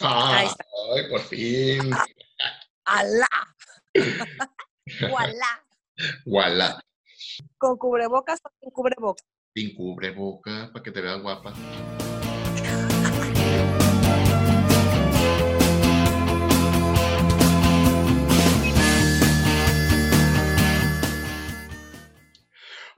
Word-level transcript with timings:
Ahí 0.00 0.46
está. 0.46 0.64
Ay, 0.94 1.08
por 1.10 1.20
fin. 1.20 1.90
¡Alá! 2.84 3.28
¡Voilà! 5.10 5.64
¡Voilà! 6.24 6.80
¿Con 7.58 7.76
cubrebocas 7.76 8.38
o 8.44 8.50
sin 8.60 8.70
cubrebocas? 8.70 9.26
Sin 9.54 9.74
cubreboca, 9.74 10.70
para 10.72 10.82
que 10.82 10.92
te 10.92 11.00
veas 11.00 11.20
guapa. 11.20 11.52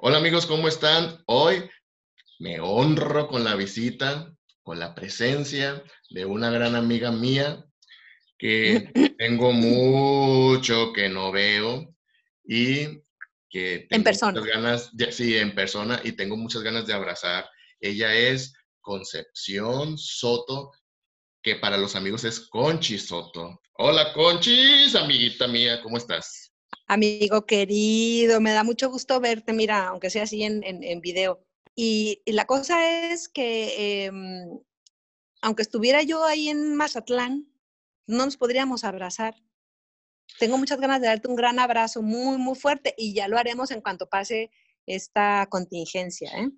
Hola 0.02 0.18
amigos, 0.18 0.46
¿cómo 0.46 0.68
están? 0.68 1.22
Hoy 1.26 1.70
me 2.38 2.60
honro 2.60 3.28
con 3.28 3.44
la 3.44 3.54
visita, 3.54 4.34
con 4.70 4.78
la 4.78 4.94
presencia 4.94 5.82
de 6.10 6.24
una 6.24 6.48
gran 6.48 6.76
amiga 6.76 7.10
mía 7.10 7.64
que 8.38 8.92
tengo 9.18 9.50
mucho 9.50 10.92
que 10.92 11.08
no 11.08 11.32
veo 11.32 11.92
y 12.44 13.02
que 13.50 13.86
tengo 13.88 13.96
En 13.96 14.04
persona. 14.04 14.38
muchas 14.40 14.54
ganas, 14.54 14.96
de- 14.96 15.10
sí, 15.10 15.36
en 15.36 15.56
persona 15.56 16.00
y 16.04 16.12
tengo 16.12 16.36
muchas 16.36 16.62
ganas 16.62 16.86
de 16.86 16.92
abrazar. 16.92 17.50
Ella 17.80 18.14
es 18.14 18.52
Concepción 18.80 19.98
Soto, 19.98 20.70
que 21.42 21.56
para 21.56 21.76
los 21.76 21.96
amigos 21.96 22.22
es 22.22 22.38
Conchi 22.48 22.96
Soto. 22.96 23.60
Hola 23.76 24.12
Conchis, 24.12 24.94
amiguita 24.94 25.48
mía, 25.48 25.80
¿cómo 25.82 25.96
estás? 25.96 26.52
Amigo 26.86 27.44
querido, 27.44 28.40
me 28.40 28.52
da 28.52 28.62
mucho 28.62 28.88
gusto 28.88 29.18
verte, 29.18 29.52
mira, 29.52 29.88
aunque 29.88 30.10
sea 30.10 30.22
así 30.22 30.44
en, 30.44 30.62
en, 30.62 30.84
en 30.84 31.00
video. 31.00 31.44
Y, 31.82 32.20
y 32.26 32.32
la 32.32 32.44
cosa 32.44 33.10
es 33.10 33.30
que, 33.30 34.04
em, 34.04 34.60
aunque 35.40 35.62
estuviera 35.62 36.02
yo 36.02 36.22
ahí 36.26 36.50
en 36.50 36.76
Mazatlán, 36.76 37.50
no 38.06 38.26
nos 38.26 38.36
podríamos 38.36 38.84
abrazar. 38.84 39.34
Tengo 40.38 40.58
muchas 40.58 40.78
ganas 40.78 41.00
de 41.00 41.06
darte 41.06 41.28
un 41.28 41.36
gran 41.36 41.58
abrazo 41.58 42.02
muy, 42.02 42.36
muy 42.36 42.54
fuerte 42.54 42.94
y 42.98 43.14
ya 43.14 43.28
lo 43.28 43.38
haremos 43.38 43.70
en 43.70 43.80
cuanto 43.80 44.10
pase 44.10 44.50
esta 44.84 45.46
contingencia, 45.48 46.30
¿eh? 46.36 46.50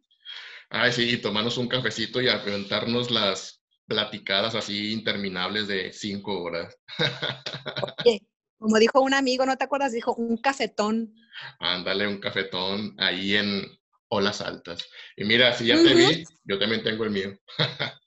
Ay, 0.70 0.90
sí, 0.90 1.16
tomarnos 1.18 1.56
un 1.56 1.68
cafecito 1.68 2.20
y 2.20 2.26
aventarnos 2.26 3.12
las 3.12 3.62
platicadas 3.86 4.56
así 4.56 4.90
interminables 4.90 5.68
de 5.68 5.92
cinco 5.92 6.42
horas. 6.42 6.76
Oye, 8.04 8.26
como 8.58 8.76
dijo 8.80 9.00
un 9.00 9.14
amigo, 9.14 9.46
¿no 9.46 9.56
te 9.56 9.62
acuerdas? 9.62 9.92
Dijo 9.92 10.16
un 10.16 10.36
cafetón. 10.38 11.14
Ándale 11.60 12.08
un 12.08 12.18
cafetón 12.18 12.96
ahí 12.98 13.36
en 13.36 13.81
Olas 14.12 14.42
Altas. 14.42 14.86
Y 15.16 15.24
mira, 15.24 15.54
si 15.54 15.66
ya 15.66 15.76
te 15.76 15.94
vi, 15.94 16.24
yo 16.44 16.58
también 16.58 16.82
tengo 16.82 17.04
el 17.04 17.10
mío. 17.10 17.38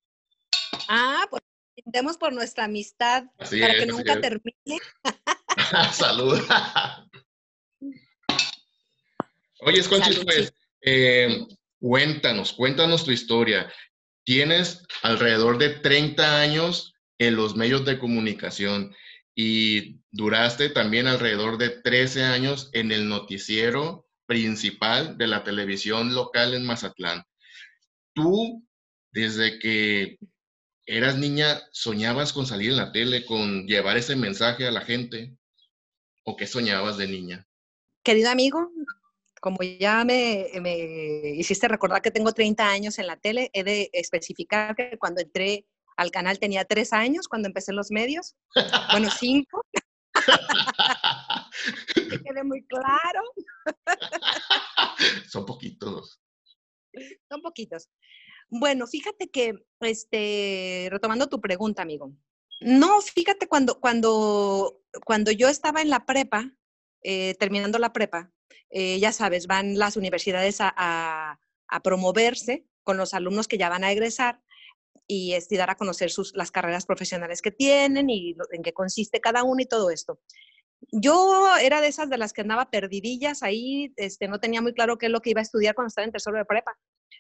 Ah, 0.88 1.26
pues 1.32 1.42
brindemos 1.76 2.16
por 2.18 2.32
nuestra 2.32 2.66
amistad 2.66 3.24
Así 3.40 3.60
para 3.60 3.74
es, 3.74 3.80
que 3.80 3.86
nunca 3.88 4.14
es. 4.14 4.22
termine. 4.22 4.80
Salud. 5.94 6.40
Oye, 9.62 9.84
Conchis, 9.90 10.14
Salud, 10.14 10.26
pues, 10.26 10.54
eh, 10.82 11.40
cuéntanos, 11.80 12.54
cuéntanos 12.54 13.04
tu 13.04 13.10
historia. 13.12 13.72
Tienes 14.26 14.84
alrededor 15.02 15.58
de 15.58 15.70
30 15.70 16.40
años 16.40 16.94
en 17.18 17.36
los 17.36 17.56
medios 17.56 17.84
de 17.84 17.98
comunicación 17.98 18.96
y 19.34 20.02
duraste 20.12 20.70
también 20.70 21.08
alrededor 21.08 21.58
de 21.58 21.70
13 21.70 22.26
años 22.26 22.70
en 22.74 22.92
el 22.92 23.10
noticiero 23.10 24.05
principal 24.26 25.18
de 25.18 25.28
la 25.28 25.44
televisión 25.44 26.14
local 26.14 26.54
en 26.54 26.66
Mazatlán. 26.66 27.24
Tú, 28.14 28.64
desde 29.12 29.60
que 29.60 30.18
eras 30.86 31.18
niña, 31.18 31.62
soñabas 31.72 32.34
con 32.34 32.46
salir 32.46 32.72
en 32.72 32.78
la 32.78 32.92
tele, 32.92 33.26
con 33.26 33.66
llevar 33.68 33.98
ese 33.98 34.16
mensaje 34.16 34.68
a 34.68 34.72
la 34.72 34.82
gente? 34.82 35.36
¿O 36.24 36.36
qué 36.36 36.48
soñabas 36.48 36.98
de 36.98 37.08
niña? 37.08 37.48
Querido 38.04 38.30
amigo, 38.30 38.72
como 39.42 39.58
ya 39.62 40.04
me, 40.06 40.48
me 40.62 41.34
hiciste 41.36 41.68
recordar 41.68 42.02
que 42.02 42.12
tengo 42.12 42.32
30 42.32 42.68
años 42.68 43.00
en 43.00 43.08
la 43.08 43.18
tele, 43.18 43.50
he 43.54 43.64
de 43.64 43.90
especificar 43.94 44.76
que 44.76 44.98
cuando 45.00 45.22
entré 45.22 45.66
al 45.98 46.12
canal 46.12 46.40
tenía 46.40 46.66
tres 46.66 46.94
años, 46.94 47.28
cuando 47.28 47.48
empecé 47.48 47.72
en 47.72 47.78
los 47.78 47.92
medios. 47.92 48.36
Bueno, 48.92 49.10
cinco. 49.10 49.66
que 52.10 52.24
quede 52.24 52.44
muy 52.44 52.66
claro. 52.66 53.22
Son 55.28 55.46
poquitos. 55.46 56.22
Son 57.30 57.42
poquitos. 57.42 57.90
Bueno, 58.50 58.88
fíjate 58.88 59.30
que, 59.30 59.54
este, 59.82 60.88
retomando 60.92 61.28
tu 61.28 61.42
pregunta, 61.42 61.82
amigo. 61.82 62.14
No, 62.62 63.02
fíjate, 63.02 63.48
cuando, 63.48 63.80
cuando, 63.80 64.82
cuando 65.06 65.32
yo 65.32 65.50
estaba 65.50 65.82
en 65.82 65.90
la 65.90 66.06
prepa, 66.06 66.52
eh, 67.04 67.36
terminando 67.36 67.80
la 67.80 67.92
prepa, 67.92 68.32
eh, 68.70 69.00
ya 69.00 69.12
sabes, 69.12 69.48
van 69.48 69.78
las 69.78 69.98
universidades 69.98 70.62
a, 70.62 70.74
a, 70.76 71.40
a, 71.68 71.80
promoverse 71.82 72.66
con 72.84 72.98
los 72.98 73.14
alumnos 73.14 73.48
que 73.48 73.58
ya 73.58 73.70
van 73.70 73.84
a 73.84 73.92
egresar 73.92 74.42
y, 75.08 75.34
este, 75.34 75.58
dar 75.58 75.70
a 75.70 75.76
conocer 75.76 76.12
sus, 76.12 76.34
las 76.36 76.52
carreras 76.52 76.86
profesionales 76.86 77.42
que 77.42 77.52
tienen 77.52 78.10
y 78.10 78.36
en 78.52 78.64
qué 78.64 78.74
consiste 78.74 79.20
cada 79.20 79.44
uno 79.44 79.62
y 79.62 79.66
todo 79.66 79.90
esto. 79.90 80.20
Yo 80.92 81.56
era 81.58 81.82
de 81.82 81.88
esas 81.88 82.10
de 82.10 82.18
las 82.18 82.34
que 82.34 82.42
andaba 82.42 82.70
perdidillas 82.70 83.44
ahí, 83.44 83.94
este, 83.96 84.28
no 84.28 84.40
tenía 84.40 84.62
muy 84.62 84.74
claro 84.74 84.98
qué 84.98 85.08
es 85.08 85.12
lo 85.12 85.22
que 85.22 85.32
iba 85.32 85.42
a 85.42 85.44
estudiar 85.44 85.76
cuando 85.76 85.88
estaba 85.88 86.06
en 86.06 86.12
tercero 86.12 86.38
de 86.38 86.46
prepa, 86.46 86.78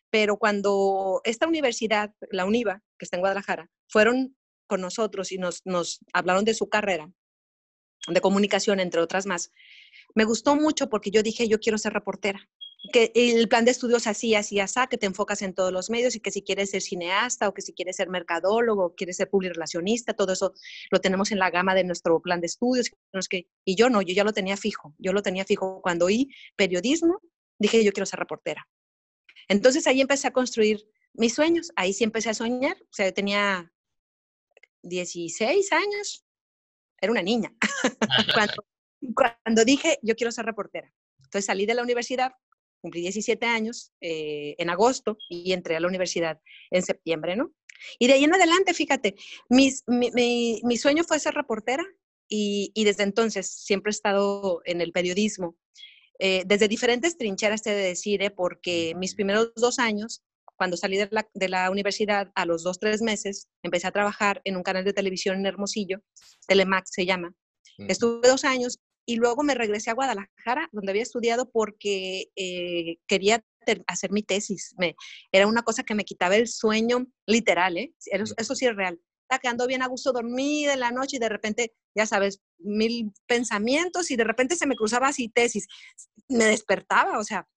pero 0.10 0.38
cuando 0.38 1.22
esta 1.24 1.48
universidad, 1.48 2.14
la 2.32 2.46
UNIVA, 2.46 2.82
que 2.98 3.06
está 3.06 3.18
en 3.18 3.22
Guadalajara, 3.22 3.70
fueron 3.88 4.36
con 4.68 4.82
nosotros 4.82 5.32
y 5.32 5.38
nos, 5.38 5.62
nos 5.66 6.00
hablaron 6.14 6.46
de 6.46 6.54
su 6.54 6.70
carrera 6.70 7.12
de 8.08 8.22
comunicación, 8.22 8.80
entre 8.80 9.02
otras 9.02 9.26
más, 9.26 9.52
me 10.14 10.26
gustó 10.26 10.56
mucho 10.56 10.90
porque 10.90 11.12
yo 11.12 11.24
dije, 11.24 11.48
yo 11.48 11.60
quiero 11.60 11.78
ser 11.78 11.94
reportera. 11.94 12.48
Que 12.92 13.12
el 13.16 13.48
plan 13.48 13.66
de 13.66 13.72
estudios 13.72 14.08
así, 14.08 14.36
así, 14.36 14.60
así, 14.60 14.80
que 14.90 14.98
te 14.98 15.06
enfocas 15.06 15.42
en 15.42 15.54
todos 15.54 15.72
los 15.72 15.90
medios 15.90 16.16
y 16.16 16.20
que 16.20 16.32
si 16.32 16.42
quieres 16.42 16.72
ser 16.72 16.82
cineasta 16.82 17.48
o 17.48 17.54
que 17.54 17.62
si 17.62 17.74
quieres 17.74 17.96
ser 17.96 18.10
mercadólogo, 18.10 18.86
o 18.86 18.96
quieres 18.96 19.18
ser 19.18 19.30
publirelacionista, 19.30 20.14
todo 20.14 20.34
eso 20.34 20.54
lo 20.92 21.00
tenemos 21.00 21.32
en 21.32 21.40
la 21.40 21.50
gama 21.50 21.76
de 21.76 21.84
nuestro 21.84 22.20
plan 22.22 22.42
de 22.42 22.48
estudios. 22.48 22.92
Y 23.64 23.76
yo 23.76 23.90
no, 23.90 24.02
yo 24.02 24.14
ya 24.14 24.24
lo 24.24 24.34
tenía 24.34 24.58
fijo, 24.58 24.94
yo 24.98 25.14
lo 25.14 25.22
tenía 25.22 25.46
fijo. 25.46 25.82
Cuando 25.82 26.06
oí 26.06 26.30
periodismo, 26.56 27.22
dije, 27.60 27.84
yo 27.84 27.92
quiero 27.92 28.06
ser 28.06 28.20
reportera. 28.20 28.68
Entonces 29.48 29.88
ahí 29.88 30.02
empecé 30.02 30.28
a 30.28 30.34
construir 30.34 30.88
mis 31.14 31.34
sueños, 31.34 31.72
ahí 31.76 31.94
sí 31.94 32.04
empecé 32.04 32.30
a 32.30 32.34
soñar, 32.34 32.78
o 32.82 32.94
sea, 32.94 33.08
yo 33.08 33.14
tenía 33.14 33.72
16 34.84 35.72
años, 35.72 36.26
era 37.00 37.12
una 37.12 37.22
niña, 37.22 37.54
cuando, 38.34 38.66
cuando, 39.16 39.66
dije, 39.66 40.00
yo 40.02 40.16
quiero 40.16 40.32
ser 40.32 40.46
reportera. 40.46 40.92
Entonces 41.20 41.46
salí 41.46 41.66
de 41.66 41.74
la 41.74 41.84
universidad, 41.84 42.34
cumplí 42.86 43.02
17 43.02 43.44
años 43.48 43.92
eh, 44.00 44.54
en 44.60 44.70
agosto 44.70 45.18
y 45.28 45.54
entré 45.54 45.76
a 45.76 45.80
la 45.80 45.88
universidad 45.88 46.40
en 46.70 46.84
septiembre, 46.84 47.36
¿no? 47.36 47.52
Y 47.98 48.06
de 48.06 48.14
ahí 48.14 48.24
en 48.24 48.34
adelante, 48.34 48.76
fíjate, 48.76 49.16
mis, 49.50 49.84
mi, 49.88 50.12
mi, 50.12 50.62
mi, 50.64 50.78
sueño 50.78 51.04
fue 51.04 51.20
ser 51.20 51.34
reportera 51.34 51.84
y, 52.30 52.72
y, 52.76 52.84
desde 52.84 53.02
entonces 53.02 53.50
siempre 53.50 53.90
he 53.90 53.98
estado 53.98 54.62
en 54.66 54.82
el 54.82 54.92
periodismo. 54.92 55.58
Eh, 56.20 56.44
desde 56.46 56.68
diferentes 56.68 57.18
trincheras 57.18 57.64
te 57.64 57.72
de 57.72 57.88
decir, 57.88 58.22
¿eh? 58.22 58.30
porque 58.30 58.94
mis 58.96 59.16
primeros 59.16 59.52
dos 59.56 59.80
años, 59.80 60.24
cuando 60.56 60.78
salí 60.78 60.98
de 60.98 61.10
la, 61.12 61.28
de 61.34 61.50
la, 61.50 61.72
universidad, 61.72 62.32
a 62.36 62.46
los 62.46 62.62
dos, 62.62 62.80
tres 62.80 63.02
meses, 63.02 63.50
empecé 63.64 63.88
a 63.88 63.92
trabajar 63.92 64.42
en 64.44 64.58
un 64.58 64.64
canal 64.64 64.86
de 64.86 64.94
televisión 64.94 65.38
en 65.38 65.48
Hermosillo, 65.48 66.02
Telemax 66.48 66.92
se 66.94 67.08
llama. 67.08 67.34
Mm. 67.80 67.90
Estuve 67.90 68.28
dos 68.28 68.46
años 68.46 68.80
y 69.06 69.18
luego 69.18 69.44
me 69.44 69.56
regresé 69.56 69.92
a 69.92 69.94
Guadalajara, 69.94 70.70
donde 70.72 70.92
había 70.92 71.04
estudiado 71.04 71.50
porque 71.50 72.32
eh, 72.36 72.98
quería 73.08 73.44
hacer 73.88 74.12
mi 74.12 74.24
tesis. 74.24 74.74
Me, 74.78 74.96
era 75.32 75.48
una 75.48 75.64
cosa 75.64 75.84
que 75.84 75.96
me 75.96 76.06
quitaba 76.06 76.36
el 76.36 76.48
sueño 76.48 77.08
literal, 77.26 77.78
¿eh? 77.78 77.94
Eso, 78.06 78.56
sí 78.56 78.66
es 78.66 78.76
real. 78.76 79.00
Estaba 79.24 79.40
quedando 79.40 79.68
bien 79.68 79.82
a 79.82 79.88
gusto, 79.88 80.12
dormida 80.12 80.74
en 80.74 80.80
la 80.80 80.92
noche 80.92 81.18
y 81.18 81.20
de 81.20 81.30
repente, 81.30 81.74
ya 81.96 82.06
sabes, 82.06 82.42
mil 82.60 83.12
pensamientos 83.28 84.12
y 84.12 84.16
de 84.16 84.24
repente 84.24 84.56
se 84.56 84.68
me 84.68 84.76
cruzaba 84.76 85.08
así 85.08 85.30
tesis. 85.30 85.68
Me 86.28 86.46
despertaba, 86.46 87.18
o 87.18 87.24
sea, 87.24 87.48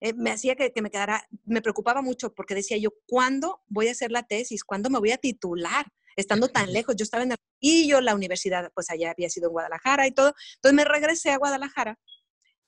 eh, 0.00 0.12
me 0.12 0.30
hacía 0.30 0.56
que, 0.56 0.72
que, 0.72 0.82
me 0.82 0.90
quedara, 0.90 1.26
me 1.44 1.62
preocupaba 1.62 2.02
mucho 2.02 2.34
porque 2.34 2.54
decía 2.54 2.76
yo, 2.78 2.90
¿cuándo 3.06 3.62
voy 3.68 3.88
a 3.88 3.92
hacer 3.92 4.10
la 4.10 4.24
tesis? 4.24 4.64
¿Cuándo 4.64 4.90
me 4.90 4.98
voy 4.98 5.12
a 5.12 5.18
titular? 5.18 5.86
Estando 6.16 6.48
tan 6.48 6.72
lejos, 6.72 6.96
yo 6.96 7.02
estaba 7.02 7.24
en 7.24 7.34
yo 7.60 8.00
la 8.00 8.14
universidad, 8.14 8.70
pues 8.74 8.90
allá 8.90 9.10
había 9.10 9.30
sido 9.30 9.48
en 9.48 9.52
Guadalajara 9.52 10.06
y 10.06 10.12
todo. 10.12 10.34
Entonces 10.56 10.76
me 10.76 10.84
regresé 10.84 11.30
a 11.30 11.38
Guadalajara 11.38 11.98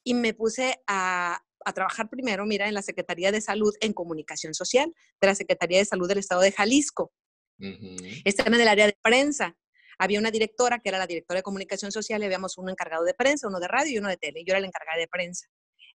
y 0.04 0.14
me 0.14 0.34
puse 0.34 0.80
a, 0.86 1.40
a 1.64 1.72
trabajar 1.72 2.08
primero, 2.08 2.46
mira, 2.46 2.68
en 2.68 2.74
la 2.74 2.82
Secretaría 2.82 3.32
de 3.32 3.40
Salud 3.40 3.74
en 3.80 3.92
Comunicación 3.92 4.54
Social 4.54 4.94
de 5.20 5.26
la 5.26 5.34
Secretaría 5.34 5.78
de 5.78 5.84
Salud 5.84 6.08
del 6.08 6.18
Estado 6.18 6.40
de 6.40 6.52
Jalisco. 6.52 7.12
Uh 7.58 7.64
-huh. 7.64 8.22
Estaba 8.24 8.54
en 8.54 8.62
el 8.62 8.68
área 8.68 8.86
de 8.86 8.96
prensa. 9.02 9.56
Había 9.98 10.20
una 10.20 10.30
directora 10.30 10.78
que 10.78 10.90
era 10.90 10.98
la 10.98 11.06
directora 11.06 11.38
de 11.38 11.42
Comunicación 11.42 11.90
Social 11.90 12.22
y 12.22 12.26
habíamos 12.26 12.58
uno 12.58 12.70
encargado 12.70 13.04
de 13.04 13.14
prensa, 13.14 13.48
uno 13.48 13.60
de 13.60 13.68
radio 13.68 13.92
y 13.92 13.98
uno 13.98 14.08
de 14.08 14.16
tele. 14.16 14.44
Yo 14.44 14.52
era 14.52 14.60
la 14.60 14.66
encargada 14.66 14.98
de 14.98 15.08
prensa. 15.08 15.46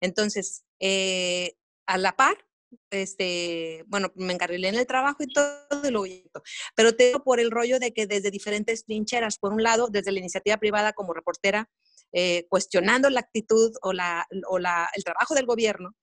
Entonces, 0.02 0.64
eh, 0.80 1.54
a 1.86 1.98
la 1.98 2.14
par, 2.14 2.36
este, 2.92 3.84
bueno, 3.88 4.12
me 4.16 4.34
encarrilé 4.34 4.68
en 4.68 4.76
el 4.76 4.86
trabajo 4.86 5.24
y 5.24 5.34
todo, 5.34 5.82
y 5.84 5.92
lo 5.92 6.04
pero 6.76 6.96
tengo 6.96 7.24
por 7.24 7.40
el 7.40 7.52
rollo 7.52 7.80
de 7.80 7.94
que 7.94 8.06
desde 8.06 8.32
diferentes 8.32 8.86
trincheras, 8.86 9.38
por 9.38 9.54
un 9.54 9.64
lado, 9.64 9.88
desde 9.90 10.12
la 10.12 10.20
iniciativa 10.20 10.58
privada 10.58 10.94
como 10.94 11.14
reportera, 11.14 11.70
eh, 12.14 12.46
cuestionando 12.50 13.10
la 13.10 13.22
actitud 13.22 13.72
o, 13.82 13.94
la, 13.94 14.28
o 14.48 14.60
la, 14.60 14.90
el 14.96 15.04
trabajo 15.04 15.34
del 15.34 15.46
gobierno, 15.46 15.96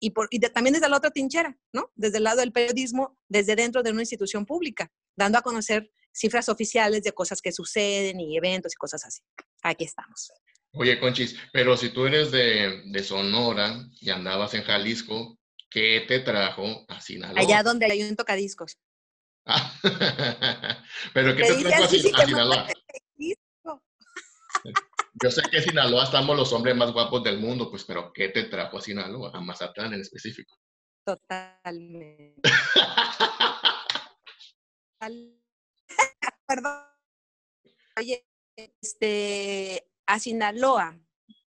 y, 0.00 0.10
por, 0.10 0.26
y 0.32 0.40
también 0.40 0.74
desde 0.74 0.88
la 0.88 0.96
otra 0.96 1.12
trinchera, 1.12 1.56
¿no? 1.72 1.92
Desde 1.94 2.18
el 2.18 2.24
lado 2.24 2.40
del 2.40 2.50
periodismo, 2.50 3.16
desde 3.28 3.54
dentro 3.54 3.84
de 3.84 3.92
una 3.92 4.02
institución 4.02 4.44
pública, 4.44 4.90
dando 5.16 5.38
a 5.38 5.42
conocer 5.42 5.92
cifras 6.12 6.48
oficiales 6.48 7.04
de 7.04 7.12
cosas 7.12 7.40
que 7.40 7.52
suceden 7.52 8.18
y 8.20 8.36
eventos 8.36 8.72
y 8.74 8.76
cosas 8.76 9.04
así. 9.04 9.22
Aquí 9.62 9.84
estamos. 9.84 10.32
Oye, 10.72 10.98
Conchis, 10.98 11.36
pero 11.52 11.76
si 11.76 11.90
tú 11.90 12.06
eres 12.06 12.32
de, 12.32 12.82
de 12.86 13.02
Sonora 13.04 13.88
y 14.00 14.10
andabas 14.10 14.54
en 14.54 14.64
Jalisco, 14.64 15.38
¿qué 15.72 16.04
te 16.06 16.20
trajo 16.20 16.84
a 16.88 17.00
Sinaloa? 17.00 17.40
Allá 17.40 17.62
donde 17.62 17.86
hay 17.86 18.02
un 18.02 18.14
tocadiscos. 18.16 18.78
pero 21.14 21.34
¿qué 21.34 21.42
te 21.42 21.62
trajo 21.62 21.84
a, 21.84 21.88
Sinaloa? 21.88 22.68
Yo 25.22 25.30
sé 25.30 25.42
que 25.50 25.58
en 25.58 25.64
Sinaloa 25.64 26.04
estamos 26.04 26.36
los 26.36 26.52
hombres 26.52 26.76
más 26.76 26.92
guapos 26.92 27.24
del 27.24 27.38
mundo, 27.38 27.70
pues, 27.70 27.84
pero 27.84 28.12
¿qué 28.12 28.28
te 28.28 28.44
trajo 28.44 28.78
a 28.78 28.82
Sinaloa? 28.82 29.30
A 29.34 29.40
Mazatlán 29.40 29.94
en 29.94 30.00
específico. 30.00 30.58
Totalmente. 31.04 32.40
Perdón. 36.46 36.84
Oye, 37.98 38.24
este, 38.56 39.90
a 40.06 40.18
Sinaloa. 40.18 40.98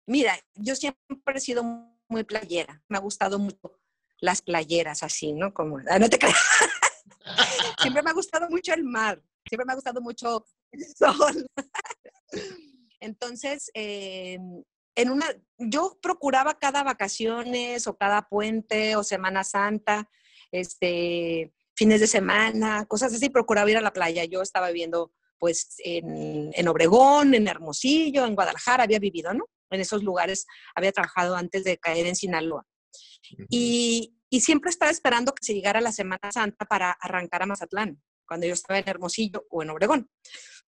Mira, 0.05 0.39
yo 0.55 0.75
siempre 0.75 0.99
he 1.35 1.39
sido 1.39 1.63
muy 2.07 2.23
playera. 2.23 2.81
Me 2.87 2.97
ha 2.97 3.01
gustado 3.01 3.39
mucho 3.39 3.80
las 4.21 4.41
playeras 4.41 5.03
así, 5.03 5.33
¿no? 5.33 5.53
Como, 5.53 5.79
ah, 5.89 5.99
no 5.99 6.09
te 6.09 6.17
creas. 6.17 6.37
siempre 7.81 8.03
me 8.03 8.11
ha 8.11 8.13
gustado 8.13 8.47
mucho 8.49 8.73
el 8.73 8.83
mar. 8.83 9.21
Siempre 9.47 9.65
me 9.65 9.73
ha 9.73 9.75
gustado 9.75 9.99
mucho 9.99 10.45
el 10.71 10.85
sol. 10.95 11.47
Entonces, 13.01 13.71
eh, 13.73 14.37
en 14.95 15.09
una, 15.09 15.25
yo 15.57 15.97
procuraba 16.01 16.59
cada 16.59 16.83
vacaciones 16.83 17.87
o 17.87 17.97
cada 17.97 18.27
puente 18.29 18.95
o 18.95 19.03
Semana 19.03 19.43
Santa, 19.43 20.07
este, 20.51 21.51
fines 21.75 21.99
de 21.99 22.07
semana, 22.07 22.85
cosas 22.85 23.13
así, 23.13 23.29
procuraba 23.29 23.71
ir 23.71 23.77
a 23.77 23.81
la 23.81 23.93
playa. 23.93 24.23
Yo 24.25 24.41
estaba 24.41 24.67
viviendo 24.67 25.11
pues 25.39 25.73
en, 25.79 26.51
en, 26.53 26.67
Obregón, 26.67 27.33
en 27.33 27.47
Hermosillo, 27.47 28.25
en 28.27 28.35
Guadalajara, 28.35 28.83
había 28.83 28.99
vivido, 28.99 29.33
¿no? 29.33 29.45
En 29.71 29.81
esos 29.81 30.03
lugares 30.03 30.45
había 30.75 30.91
trabajado 30.91 31.35
antes 31.35 31.63
de 31.63 31.77
caer 31.77 32.05
en 32.05 32.15
Sinaloa. 32.15 32.63
Y, 33.49 34.15
y, 34.29 34.41
siempre 34.41 34.69
estaba 34.69 34.91
esperando 34.91 35.33
que 35.33 35.43
se 35.43 35.53
llegara 35.53 35.81
la 35.81 35.91
Semana 35.91 36.31
Santa 36.31 36.65
para 36.65 36.91
arrancar 36.91 37.43
a 37.43 37.45
Mazatlán, 37.45 38.01
cuando 38.27 38.47
yo 38.47 38.53
estaba 38.53 38.79
en 38.79 38.87
Hermosillo 38.87 39.45
o 39.49 39.63
en 39.63 39.69
Obregón. 39.69 40.09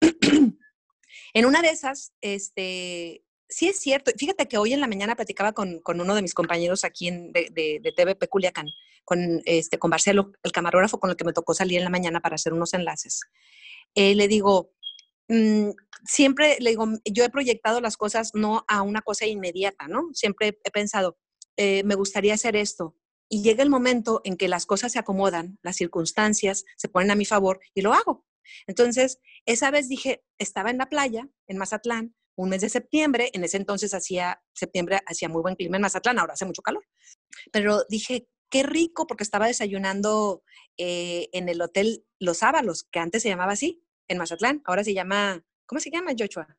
en 1.34 1.46
una 1.46 1.62
de 1.62 1.70
esas, 1.70 2.12
este, 2.20 3.24
sí 3.52 3.68
es 3.68 3.78
cierto. 3.78 4.10
Fíjate 4.16 4.48
que 4.48 4.58
hoy 4.58 4.72
en 4.72 4.80
la 4.80 4.88
mañana 4.88 5.14
platicaba 5.14 5.52
con, 5.52 5.80
con 5.80 6.00
uno 6.00 6.14
de 6.14 6.22
mis 6.22 6.34
compañeros 6.34 6.84
aquí 6.84 7.08
en, 7.08 7.32
de, 7.32 7.48
de, 7.52 7.80
de, 7.82 7.92
TVP 7.92 8.28
Culiacán, 8.28 8.66
con, 9.04 9.42
este, 9.44 9.78
con 9.78 9.90
Marcelo, 9.90 10.32
el 10.42 10.52
camarógrafo 10.52 10.98
con 10.98 11.10
el 11.10 11.16
que 11.16 11.24
me 11.24 11.32
tocó 11.32 11.54
salir 11.54 11.78
en 11.78 11.84
la 11.84 11.90
mañana 11.90 12.20
para 12.20 12.36
hacer 12.36 12.52
unos 12.52 12.74
enlaces. 12.74 13.20
Eh, 13.94 14.14
le 14.14 14.28
digo, 14.28 14.72
mm, 15.28 15.70
siempre 16.04 16.56
le 16.60 16.70
digo, 16.70 16.86
yo 17.04 17.24
he 17.24 17.30
proyectado 17.30 17.80
las 17.80 17.96
cosas 17.96 18.32
no 18.34 18.64
a 18.68 18.82
una 18.82 19.02
cosa 19.02 19.26
inmediata, 19.26 19.88
¿no? 19.88 20.08
Siempre 20.12 20.58
he 20.64 20.70
pensado, 20.70 21.18
eh, 21.56 21.82
me 21.84 21.94
gustaría 21.94 22.34
hacer 22.34 22.56
esto. 22.56 22.96
Y 23.28 23.42
llega 23.42 23.62
el 23.62 23.70
momento 23.70 24.20
en 24.24 24.36
que 24.36 24.48
las 24.48 24.66
cosas 24.66 24.92
se 24.92 24.98
acomodan, 24.98 25.58
las 25.62 25.76
circunstancias 25.76 26.64
se 26.76 26.88
ponen 26.88 27.10
a 27.10 27.14
mi 27.14 27.24
favor 27.24 27.60
y 27.74 27.80
lo 27.80 27.94
hago. 27.94 28.26
Entonces, 28.66 29.20
esa 29.46 29.70
vez 29.70 29.88
dije, 29.88 30.22
estaba 30.38 30.70
en 30.70 30.78
la 30.78 30.88
playa, 30.88 31.28
en 31.46 31.56
Mazatlán, 31.56 32.14
un 32.36 32.48
mes 32.48 32.60
de 32.60 32.68
septiembre, 32.68 33.30
en 33.32 33.44
ese 33.44 33.56
entonces 33.56 33.94
hacía, 33.94 34.42
septiembre 34.54 35.00
hacía 35.06 35.28
muy 35.28 35.42
buen 35.42 35.54
clima 35.54 35.76
en 35.76 35.82
Mazatlán, 35.82 36.18
ahora 36.18 36.34
hace 36.34 36.44
mucho 36.44 36.62
calor. 36.62 36.84
Pero 37.52 37.84
dije, 37.88 38.28
qué 38.50 38.62
rico, 38.62 39.06
porque 39.06 39.24
estaba 39.24 39.46
desayunando 39.46 40.42
eh, 40.76 41.28
en 41.32 41.48
el 41.48 41.60
hotel 41.60 42.04
Los 42.18 42.42
Ábalos, 42.42 42.84
que 42.84 42.98
antes 42.98 43.22
se 43.22 43.28
llamaba 43.28 43.52
así, 43.52 43.82
en 44.08 44.18
Mazatlán, 44.18 44.62
ahora 44.64 44.84
se 44.84 44.94
llama, 44.94 45.44
¿cómo 45.66 45.80
se 45.80 45.90
llama, 45.90 46.12
Joshua? 46.18 46.58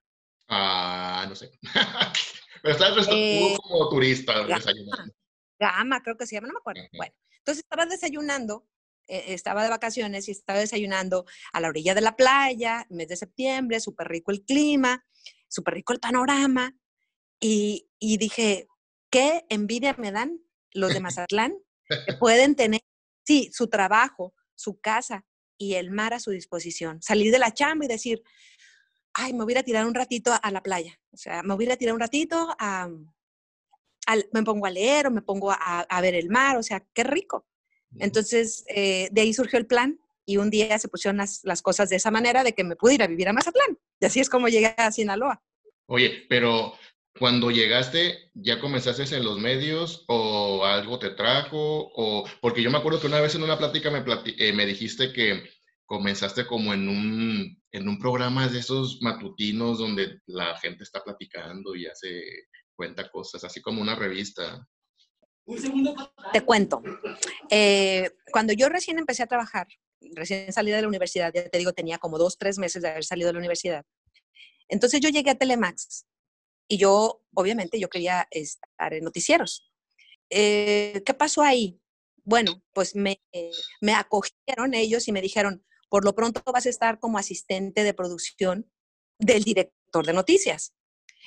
Ah, 0.55 1.25
no 1.27 1.35
sé. 1.35 1.51
Pero 2.61 2.73
estaba 2.73 2.95
eh, 3.11 3.57
como 3.61 3.89
turista 3.89 4.45
desayunando. 4.45 5.13
Gama, 5.59 6.01
creo 6.01 6.17
que 6.17 6.27
se 6.27 6.35
llama, 6.35 6.47
no 6.47 6.53
me 6.53 6.59
acuerdo. 6.59 6.81
Bueno, 6.95 7.13
entonces 7.39 7.63
estaba 7.63 7.85
desayunando, 7.85 8.67
eh, 9.07 9.25
estaba 9.29 9.63
de 9.63 9.69
vacaciones 9.69 10.27
y 10.27 10.31
estaba 10.31 10.59
desayunando 10.59 11.25
a 11.51 11.59
la 11.59 11.69
orilla 11.69 11.95
de 11.95 12.01
la 12.01 12.15
playa, 12.15 12.85
mes 12.89 13.07
de 13.07 13.15
septiembre, 13.15 13.79
súper 13.79 14.07
rico 14.07 14.31
el 14.31 14.43
clima, 14.43 15.05
súper 15.49 15.73
rico 15.73 15.93
el 15.93 15.99
panorama. 15.99 16.75
Y, 17.39 17.89
y 17.99 18.17
dije, 18.17 18.67
qué 19.09 19.45
envidia 19.49 19.95
me 19.97 20.11
dan 20.11 20.39
los 20.71 20.93
de 20.93 20.99
Mazatlán, 21.01 21.53
que 21.87 22.13
pueden 22.13 22.55
tener, 22.55 22.81
sí, 23.25 23.49
su 23.51 23.67
trabajo, 23.67 24.33
su 24.55 24.79
casa 24.79 25.25
y 25.57 25.73
el 25.75 25.91
mar 25.91 26.13
a 26.13 26.19
su 26.19 26.31
disposición. 26.31 27.01
Salir 27.01 27.31
de 27.31 27.39
la 27.39 27.53
chamba 27.53 27.85
y 27.85 27.87
decir, 27.87 28.23
ay, 29.13 29.33
me 29.33 29.43
voy 29.43 29.55
a 29.55 29.59
a 29.59 29.63
tirar 29.63 29.85
un 29.85 29.93
ratito 29.93 30.31
a, 30.41 30.51
la 30.51 30.61
playa. 30.61 30.99
O 31.11 31.17
sea, 31.17 31.43
me 31.43 31.53
voy 31.55 31.65
a 31.65 31.67
ir 31.67 31.71
a 31.73 31.77
tirar 31.77 31.93
un 31.93 31.99
ratito 31.99 32.55
a, 32.59 32.89
me 34.31 34.43
pongo 34.43 34.65
a 34.65 34.71
leer 34.71 35.07
o 35.07 35.11
me 35.11 35.21
pongo 35.21 35.51
a, 35.51 35.81
a, 35.81 36.01
ver 36.01 36.15
el 36.15 36.29
mar. 36.29 36.57
O 36.57 36.63
sea, 36.63 36.85
qué 36.93 37.03
rico. 37.03 37.45
Entonces, 37.99 38.65
eh, 38.67 39.09
de 39.11 39.21
ahí 39.21 39.33
surgió 39.33 39.59
el 39.59 39.67
plan 39.67 39.99
y 40.25 40.37
un 40.37 40.49
día 40.49 40.77
se 40.79 40.87
pusieron 40.87 41.17
las, 41.17 41.41
las, 41.43 41.61
cosas 41.61 41.89
de 41.89 41.97
esa 41.97 42.11
manera 42.11 42.43
de 42.43 42.53
que 42.53 42.63
me 42.63 42.75
pude 42.75 42.95
ir 42.95 43.03
a 43.03 43.07
vivir 43.07 43.27
a 43.27 43.33
Mazatlán. 43.33 43.77
Y 43.99 44.05
así 44.05 44.19
es 44.19 44.29
como 44.29 44.47
llegué 44.47 44.73
a 44.77 44.91
Sinaloa. 44.91 45.43
Oye, 45.85 46.25
pero 46.29 46.73
cuando 47.19 47.51
llegaste, 47.51 48.31
¿ya 48.33 48.59
comenzaste 48.59 49.15
en 49.15 49.23
los 49.23 49.37
medios 49.37 50.05
o 50.07 50.65
algo 50.65 50.97
te 50.97 51.11
trajo? 51.11 51.91
O, 51.95 52.25
porque 52.41 52.63
yo 52.63 52.71
me 52.71 52.77
acuerdo 52.77 52.99
que 52.99 53.07
una 53.07 53.21
vez 53.21 53.35
en 53.35 53.43
una 53.43 53.57
plática 53.57 53.91
me, 53.91 54.03
eh, 54.37 54.53
me 54.53 54.65
dijiste 54.65 55.13
que 55.13 55.43
comenzaste 55.85 56.45
como 56.45 56.73
en 56.73 56.87
un, 56.87 57.63
en 57.71 57.87
un 57.87 57.99
programa 57.99 58.47
de 58.47 58.59
esos 58.59 58.99
matutinos 59.01 59.77
donde 59.79 60.19
la 60.25 60.57
gente 60.57 60.83
está 60.83 61.03
platicando 61.03 61.75
y 61.75 61.87
hace 61.87 62.23
cuenta 62.75 63.09
cosas, 63.09 63.43
así 63.43 63.61
como 63.61 63.81
una 63.81 63.95
revista. 63.95 64.67
Te 66.31 66.41
cuento. 66.41 66.81
Eh, 67.49 68.09
cuando 68.31 68.53
yo 68.53 68.69
recién 68.69 68.97
empecé 68.97 69.23
a 69.23 69.27
trabajar, 69.27 69.67
recién 70.15 70.51
salí 70.53 70.71
de 70.71 70.81
la 70.81 70.87
universidad, 70.87 71.31
ya 71.33 71.47
te 71.49 71.57
digo, 71.57 71.73
tenía 71.73 71.97
como 71.97 72.17
dos, 72.17 72.37
tres 72.37 72.57
meses 72.57 72.81
de 72.81 72.89
haber 72.89 73.03
salido 73.03 73.27
de 73.27 73.33
la 73.33 73.39
universidad. 73.39 73.85
Entonces 74.69 75.01
yo 75.01 75.09
llegué 75.09 75.31
a 75.31 75.35
Telemax 75.35 76.05
y 76.67 76.77
yo, 76.77 77.21
obviamente, 77.33 77.79
yo 77.79 77.89
quería 77.89 78.27
estar 78.31 78.93
en 78.93 79.03
noticieros. 79.03 79.69
Eh, 80.29 81.03
¿Qué 81.05 81.13
pasó 81.13 81.41
ahí? 81.41 81.79
Bueno, 82.23 82.63
pues 82.73 82.95
me, 82.95 83.21
me 83.81 83.93
acogieron 83.93 84.73
ellos 84.73 85.07
y 85.09 85.11
me 85.11 85.21
dijeron, 85.21 85.63
por 85.93 86.05
lo 86.05 86.15
pronto 86.15 86.41
vas 86.51 86.65
a 86.65 86.69
estar 86.69 86.99
como 86.99 87.19
asistente 87.19 87.83
de 87.83 87.93
producción 87.93 88.67
del 89.19 89.43
director 89.43 90.03
de 90.03 90.13
noticias. 90.13 90.73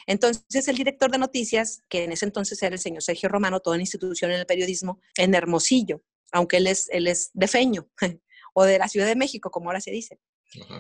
Entonces, 0.09 0.67
el 0.67 0.77
director 0.77 1.09
de 1.09 1.19
noticias, 1.19 1.85
que 1.89 2.03
en 2.03 2.11
ese 2.11 2.25
entonces 2.25 2.61
era 2.65 2.75
el 2.75 2.81
señor 2.81 3.05
Sergio 3.05 3.29
Romano, 3.29 3.61
toda 3.61 3.77
una 3.77 3.85
institución 3.85 4.33
en 4.33 4.41
el 4.41 4.47
periodismo, 4.47 5.01
en 5.19 5.37
Hermosillo, 5.37 6.03
aunque 6.33 6.57
él 6.57 6.67
es, 6.67 6.89
él 6.91 7.07
es 7.07 7.31
de 7.33 7.47
Feño, 7.47 7.89
o 8.55 8.65
de 8.65 8.81
la 8.81 8.89
Ciudad 8.89 9.07
de 9.07 9.15
México, 9.15 9.53
como 9.53 9.69
ahora 9.69 9.81
se 9.81 9.93
dice. 9.93 10.19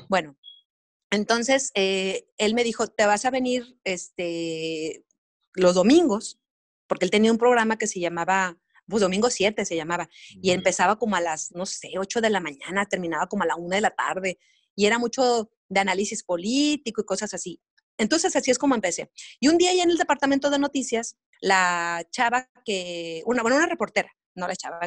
Bueno, 0.09 0.37
entonces 1.13 1.71
eh, 1.77 2.27
él 2.39 2.55
me 2.55 2.65
dijo, 2.65 2.89
te 2.89 3.07
vas 3.07 3.25
a 3.25 3.31
venir 3.31 3.79
este, 3.85 5.05
los 5.55 5.77
domingos, 5.77 6.41
porque 6.89 7.05
él 7.05 7.13
tenía 7.13 7.31
un 7.31 7.39
programa 7.39 7.79
que 7.79 7.87
se 7.87 8.01
llamaba, 8.01 8.59
pues 8.89 9.01
domingo 9.01 9.31
7 9.31 9.65
se 9.65 9.77
llamaba, 9.77 10.09
y 10.43 10.51
empezaba 10.51 10.97
como 10.97 11.17
a 11.17 11.21
las, 11.21 11.53
no 11.53 11.67
sé, 11.67 11.93
8 11.99 12.21
de 12.21 12.31
la 12.31 12.41
mañana, 12.41 12.87
terminaba 12.87 13.27
como 13.27 13.43
a 13.43 13.47
la 13.47 13.57
1 13.57 13.75
de 13.75 13.81
la 13.81 13.91
tarde, 13.91 14.39
y 14.75 14.87
era 14.87 14.99
mucho 14.99 15.51
de 15.69 15.81
análisis 15.81 16.23
político 16.23 17.01
y 17.01 17.05
cosas 17.05 17.35
así. 17.35 17.61
Entonces 17.99 18.37
así 18.37 18.51
es 18.51 18.59
como 18.59 18.75
empecé. 18.75 19.11
Y 19.41 19.49
un 19.49 19.59
día 19.59 19.75
ya 19.75 19.83
en 19.83 19.91
el 19.91 19.97
departamento 19.97 20.51
de 20.51 20.59
noticias, 20.59 21.17
la 21.41 22.07
chava 22.11 22.49
que, 22.65 23.23
una, 23.27 23.43
bueno, 23.43 23.57
una 23.57 23.67
reportera, 23.67 24.11
no 24.35 24.47
la 24.47 24.55
chava, 24.55 24.81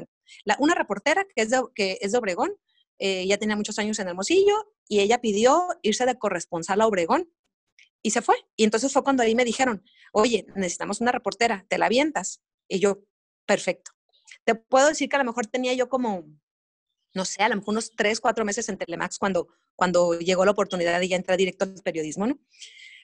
la, 0.46 0.58
una 0.60 0.76
reportera 0.76 1.26
que 1.36 1.42
es 1.42 1.50
de, 1.50 1.62
que 1.74 1.98
es 2.02 2.12
de 2.12 2.18
Obregón, 2.18 2.52
eh, 3.00 3.26
ya 3.28 3.38
tenía 3.38 3.56
muchos 3.56 3.80
años 3.80 3.98
en 4.00 4.10
Hermosillo, 4.10 4.74
y 4.88 5.00
ella 5.00 5.22
pidió 5.22 5.68
irse 5.82 6.06
de 6.06 6.18
corresponsal 6.18 6.82
a 6.82 6.88
Obregón 6.88 7.32
y 8.02 8.12
se 8.12 8.22
fue. 8.22 8.36
Y 8.56 8.64
entonces 8.64 8.92
fue 8.92 9.04
cuando 9.04 9.24
ahí 9.24 9.36
me 9.36 9.46
dijeron, 9.46 9.84
oye, 10.14 10.46
necesitamos 10.56 11.02
una 11.02 11.12
reportera, 11.12 11.66
¿te 11.70 11.78
la 11.78 11.88
avientas? 11.88 12.42
Y 12.68 12.80
yo, 12.80 13.00
perfecto. 13.50 13.92
Te 14.46 14.54
puedo 14.54 14.88
decir 14.90 15.10
que 15.10 15.16
a 15.16 15.20
lo 15.20 15.26
mejor 15.26 15.48
tenía 15.48 15.74
yo 15.74 15.90
como, 15.90 16.24
no 17.16 17.26
sé, 17.26 17.42
a 17.42 17.50
lo 17.50 17.56
mejor 17.56 17.72
unos 17.72 17.90
tres, 17.96 18.20
cuatro 18.20 18.46
meses 18.46 18.70
en 18.70 18.78
Telemax 18.78 19.18
cuando, 19.18 19.48
cuando 19.76 20.20
llegó 20.20 20.46
la 20.46 20.52
oportunidad 20.52 21.00
de 21.00 21.08
ya 21.08 21.16
entrar 21.16 21.36
directo 21.36 21.66
al 21.66 21.74
periodismo, 21.84 22.28
¿no? 22.28 22.40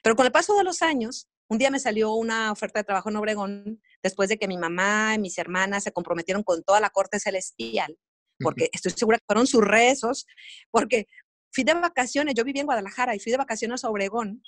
Pero 0.04 0.14
con 0.14 0.24
el 0.24 0.30
paso 0.30 0.56
de 0.56 0.62
los 0.62 0.82
años, 0.82 1.28
un 1.48 1.58
día 1.58 1.68
me 1.72 1.80
salió 1.80 2.12
una 2.12 2.52
oferta 2.52 2.78
de 2.78 2.84
trabajo 2.84 3.10
en 3.10 3.16
Obregón 3.16 3.82
después 4.04 4.28
de 4.28 4.38
que 4.38 4.46
mi 4.46 4.56
mamá 4.56 5.14
y 5.16 5.18
mis 5.18 5.36
hermanas 5.36 5.82
se 5.82 5.90
comprometieron 5.90 6.44
con 6.44 6.62
toda 6.62 6.78
la 6.78 6.90
corte 6.90 7.18
celestial, 7.18 7.98
porque 8.38 8.70
estoy 8.72 8.92
segura 8.92 9.18
que 9.18 9.24
fueron 9.26 9.48
sus 9.48 9.64
rezos, 9.64 10.26
porque 10.70 11.08
fui 11.50 11.64
de 11.64 11.74
vacaciones, 11.74 12.34
yo 12.36 12.44
viví 12.44 12.60
en 12.60 12.66
Guadalajara 12.66 13.16
y 13.16 13.18
fui 13.18 13.32
de 13.32 13.38
vacaciones 13.38 13.82
a 13.82 13.90
Obregón 13.90 14.44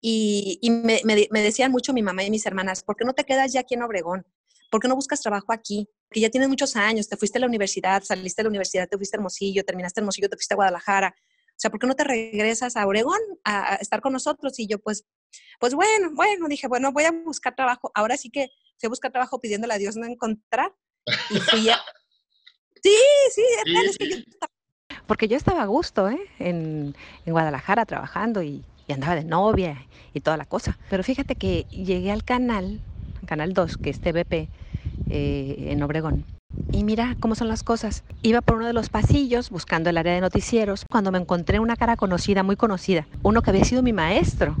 y, 0.00 0.58
me, 0.70 1.02
me, 1.04 1.42
decían 1.42 1.70
mucho 1.70 1.92
mi 1.92 2.02
mamá 2.02 2.24
y 2.24 2.30
mis 2.30 2.46
hermanas, 2.46 2.82
¿por 2.82 2.96
qué 2.96 3.04
no 3.04 3.12
te 3.12 3.24
quedas 3.24 3.52
ya 3.52 3.60
aquí 3.60 3.74
en 3.74 3.82
Obregón? 3.82 4.26
¿Por 4.72 4.80
qué 4.80 4.88
no 4.88 4.96
buscas 4.96 5.20
trabajo 5.20 5.52
aquí? 5.52 5.86
Que 6.10 6.20
ya 6.20 6.30
tienes 6.30 6.48
muchos 6.48 6.76
años, 6.76 7.06
te 7.06 7.18
fuiste 7.18 7.36
a 7.36 7.42
la 7.42 7.46
universidad, 7.46 8.02
saliste 8.02 8.40
de 8.40 8.44
la 8.44 8.48
universidad, 8.48 8.88
te 8.88 8.96
fuiste 8.96 9.16
a 9.16 9.18
Hermosillo, 9.18 9.64
terminaste 9.64 10.00
Hermosillo, 10.00 10.30
te 10.30 10.36
fuiste 10.36 10.54
a 10.54 10.56
Guadalajara. 10.56 11.14
O 11.14 11.54
sea, 11.58 11.70
¿por 11.70 11.78
qué 11.78 11.86
no 11.86 11.94
te 11.94 12.04
regresas 12.04 12.74
a 12.76 12.86
Obregón 12.86 13.20
a, 13.44 13.74
estar 13.76 14.00
con 14.00 14.14
nosotros? 14.14 14.58
Y 14.58 14.66
yo, 14.66 14.78
pues, 14.78 15.04
pues 15.60 15.74
bueno, 15.74 16.12
bueno, 16.14 16.48
dije, 16.48 16.68
bueno, 16.68 16.90
voy 16.90 17.04
a 17.04 17.12
buscar 17.12 17.54
trabajo. 17.54 17.92
Ahora 17.94 18.16
sí 18.16 18.30
que 18.30 18.48
fui 18.80 18.86
a 18.86 18.88
buscar 18.88 19.12
trabajo 19.12 19.38
pidiéndole 19.40 19.74
a 19.74 19.78
Dios 19.78 19.96
no 19.96 20.06
encontrar. 20.06 20.74
Y 21.28 21.38
fui 21.38 21.68
a... 21.68 21.76
Sí, 22.82 22.96
sí, 23.32 23.42
es 23.86 23.96
que 23.96 24.10
yo... 24.10 24.16
Porque 25.06 25.28
yo 25.28 25.36
estaba 25.36 25.62
a 25.62 25.66
gusto, 25.66 26.08
¿eh? 26.08 26.18
En, 26.40 26.96
en 27.24 27.32
Guadalajara 27.32 27.86
trabajando 27.86 28.42
y 28.42 28.64
y 28.86 28.92
andaba 28.92 29.14
de 29.14 29.24
novia 29.24 29.86
y 30.12 30.20
toda 30.20 30.36
la 30.36 30.44
cosa. 30.44 30.78
Pero 30.90 31.02
fíjate 31.02 31.34
que 31.34 31.64
llegué 31.70 32.10
al 32.10 32.24
canal, 32.24 32.80
Canal 33.26 33.52
2, 33.52 33.76
que 33.78 33.90
es 33.90 34.00
TVP, 34.00 34.48
eh, 35.10 35.68
en 35.70 35.82
Obregón. 35.82 36.24
Y 36.70 36.84
mira 36.84 37.16
cómo 37.20 37.34
son 37.34 37.48
las 37.48 37.62
cosas. 37.62 38.04
Iba 38.22 38.40
por 38.40 38.56
uno 38.56 38.66
de 38.66 38.72
los 38.72 38.88
pasillos 38.88 39.50
buscando 39.50 39.90
el 39.90 39.96
área 39.96 40.14
de 40.14 40.20
noticieros 40.20 40.84
cuando 40.90 41.10
me 41.10 41.18
encontré 41.18 41.60
una 41.60 41.76
cara 41.76 41.96
conocida, 41.96 42.42
muy 42.42 42.56
conocida. 42.56 43.06
Uno 43.22 43.42
que 43.42 43.50
había 43.50 43.64
sido 43.64 43.82
mi 43.82 43.92
maestro 43.92 44.56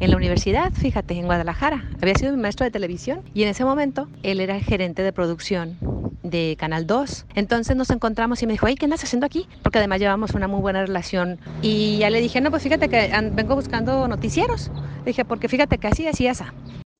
en 0.00 0.10
la 0.10 0.16
universidad, 0.16 0.72
fíjate, 0.72 1.14
en 1.14 1.26
Guadalajara. 1.26 1.88
Había 2.00 2.14
sido 2.14 2.32
mi 2.32 2.40
maestro 2.40 2.64
de 2.64 2.70
televisión 2.70 3.22
y 3.34 3.42
en 3.42 3.48
ese 3.48 3.64
momento 3.64 4.08
él 4.22 4.40
era 4.40 4.56
el 4.56 4.62
gerente 4.62 5.02
de 5.02 5.12
producción 5.12 5.76
de 6.22 6.56
Canal 6.58 6.86
2. 6.86 7.26
Entonces 7.34 7.76
nos 7.76 7.90
encontramos 7.90 8.42
y 8.42 8.46
me 8.46 8.52
dijo, 8.52 8.66
¿qué 8.66 8.84
andas 8.84 9.02
haciendo 9.02 9.26
aquí? 9.26 9.46
Porque 9.62 9.78
además 9.78 10.00
llevamos 10.00 10.32
una 10.32 10.48
muy 10.48 10.60
buena 10.60 10.84
relación. 10.84 11.38
Y 11.62 11.98
ya 11.98 12.10
le 12.10 12.20
dije, 12.20 12.40
no, 12.40 12.50
pues 12.50 12.62
fíjate 12.62 12.88
que 12.88 13.10
vengo 13.32 13.54
buscando 13.54 14.06
noticieros. 14.08 14.70
dije, 15.04 15.24
porque 15.24 15.48
fíjate 15.48 15.78
que 15.78 15.88
así, 15.88 16.06
así, 16.06 16.26
esa. 16.26 16.52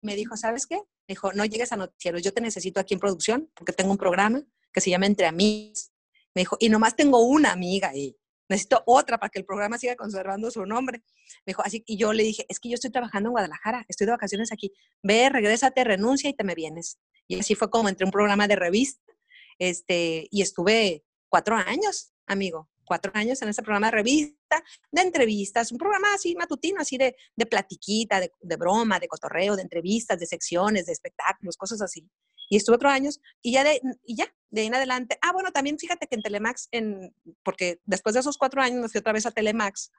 Me 0.02 0.14
dijo, 0.14 0.36
¿sabes 0.36 0.66
qué? 0.66 0.78
Me 1.08 1.14
dijo, 1.14 1.32
no 1.32 1.44
llegues 1.46 1.72
a 1.72 1.76
noticieros, 1.76 2.22
yo 2.22 2.34
te 2.34 2.42
necesito 2.42 2.80
aquí 2.80 2.92
en 2.92 3.00
producción 3.00 3.50
porque 3.54 3.72
tengo 3.72 3.90
un 3.90 3.96
programa 3.96 4.44
que 4.72 4.82
se 4.82 4.90
llama 4.90 5.06
Entre 5.06 5.26
Amigas. 5.26 5.90
Me 6.34 6.42
dijo, 6.42 6.58
y 6.60 6.68
nomás 6.68 6.96
tengo 6.96 7.22
una 7.22 7.50
amiga 7.50 7.96
y 7.96 8.14
necesito 8.46 8.82
otra 8.84 9.18
para 9.18 9.30
que 9.30 9.38
el 9.38 9.46
programa 9.46 9.78
siga 9.78 9.96
conservando 9.96 10.50
su 10.50 10.66
nombre. 10.66 11.02
Me 11.46 11.52
dijo, 11.52 11.62
así, 11.64 11.82
y 11.86 11.96
yo 11.96 12.12
le 12.12 12.22
dije, 12.22 12.44
es 12.48 12.60
que 12.60 12.68
yo 12.68 12.74
estoy 12.74 12.90
trabajando 12.90 13.28
en 13.28 13.32
Guadalajara, 13.32 13.86
estoy 13.88 14.06
de 14.06 14.12
vacaciones 14.12 14.52
aquí, 14.52 14.70
ve, 15.02 15.30
regrésate, 15.30 15.82
renuncia 15.82 16.28
y 16.28 16.34
te 16.34 16.44
me 16.44 16.54
vienes. 16.54 16.98
Y 17.26 17.40
así 17.40 17.54
fue 17.54 17.70
como 17.70 17.88
entré 17.88 18.04
un 18.04 18.10
programa 18.10 18.46
de 18.46 18.56
revista, 18.56 19.12
este, 19.58 20.28
y 20.30 20.42
estuve 20.42 21.04
cuatro 21.30 21.56
años, 21.56 22.12
amigo, 22.26 22.68
cuatro 22.88 23.12
años 23.14 23.40
en 23.42 23.50
ese 23.50 23.62
programa 23.62 23.88
de 23.88 23.92
revista, 23.92 24.64
de 24.90 25.02
entrevistas, 25.02 25.70
un 25.70 25.78
programa 25.78 26.14
así 26.14 26.34
matutino, 26.34 26.80
así 26.80 26.98
de, 26.98 27.14
de 27.36 27.46
platiquita, 27.46 28.18
de, 28.18 28.32
de 28.40 28.56
broma, 28.56 28.98
de 28.98 29.06
cotorreo, 29.06 29.54
de 29.54 29.62
entrevistas, 29.62 30.18
de 30.18 30.26
secciones, 30.26 30.86
de 30.86 30.92
espectáculos, 30.92 31.56
cosas 31.56 31.80
así. 31.82 32.08
Y 32.50 32.56
estuve 32.56 32.76
otros 32.76 32.92
años 32.92 33.20
y 33.42 33.52
ya 33.52 33.62
de, 33.62 33.80
y 34.04 34.16
ya, 34.16 34.26
de 34.50 34.62
ahí 34.62 34.66
en 34.66 34.74
adelante. 34.74 35.18
Ah, 35.20 35.32
bueno, 35.32 35.52
también 35.52 35.78
fíjate 35.78 36.06
que 36.06 36.16
en 36.16 36.22
Telemax, 36.22 36.68
en, 36.72 37.14
porque 37.44 37.80
después 37.84 38.14
de 38.14 38.20
esos 38.20 38.38
cuatro 38.38 38.62
años 38.62 38.80
me 38.80 38.88
fui 38.88 38.98
otra 38.98 39.12
vez 39.12 39.26
a 39.26 39.30
Telemax 39.30 39.92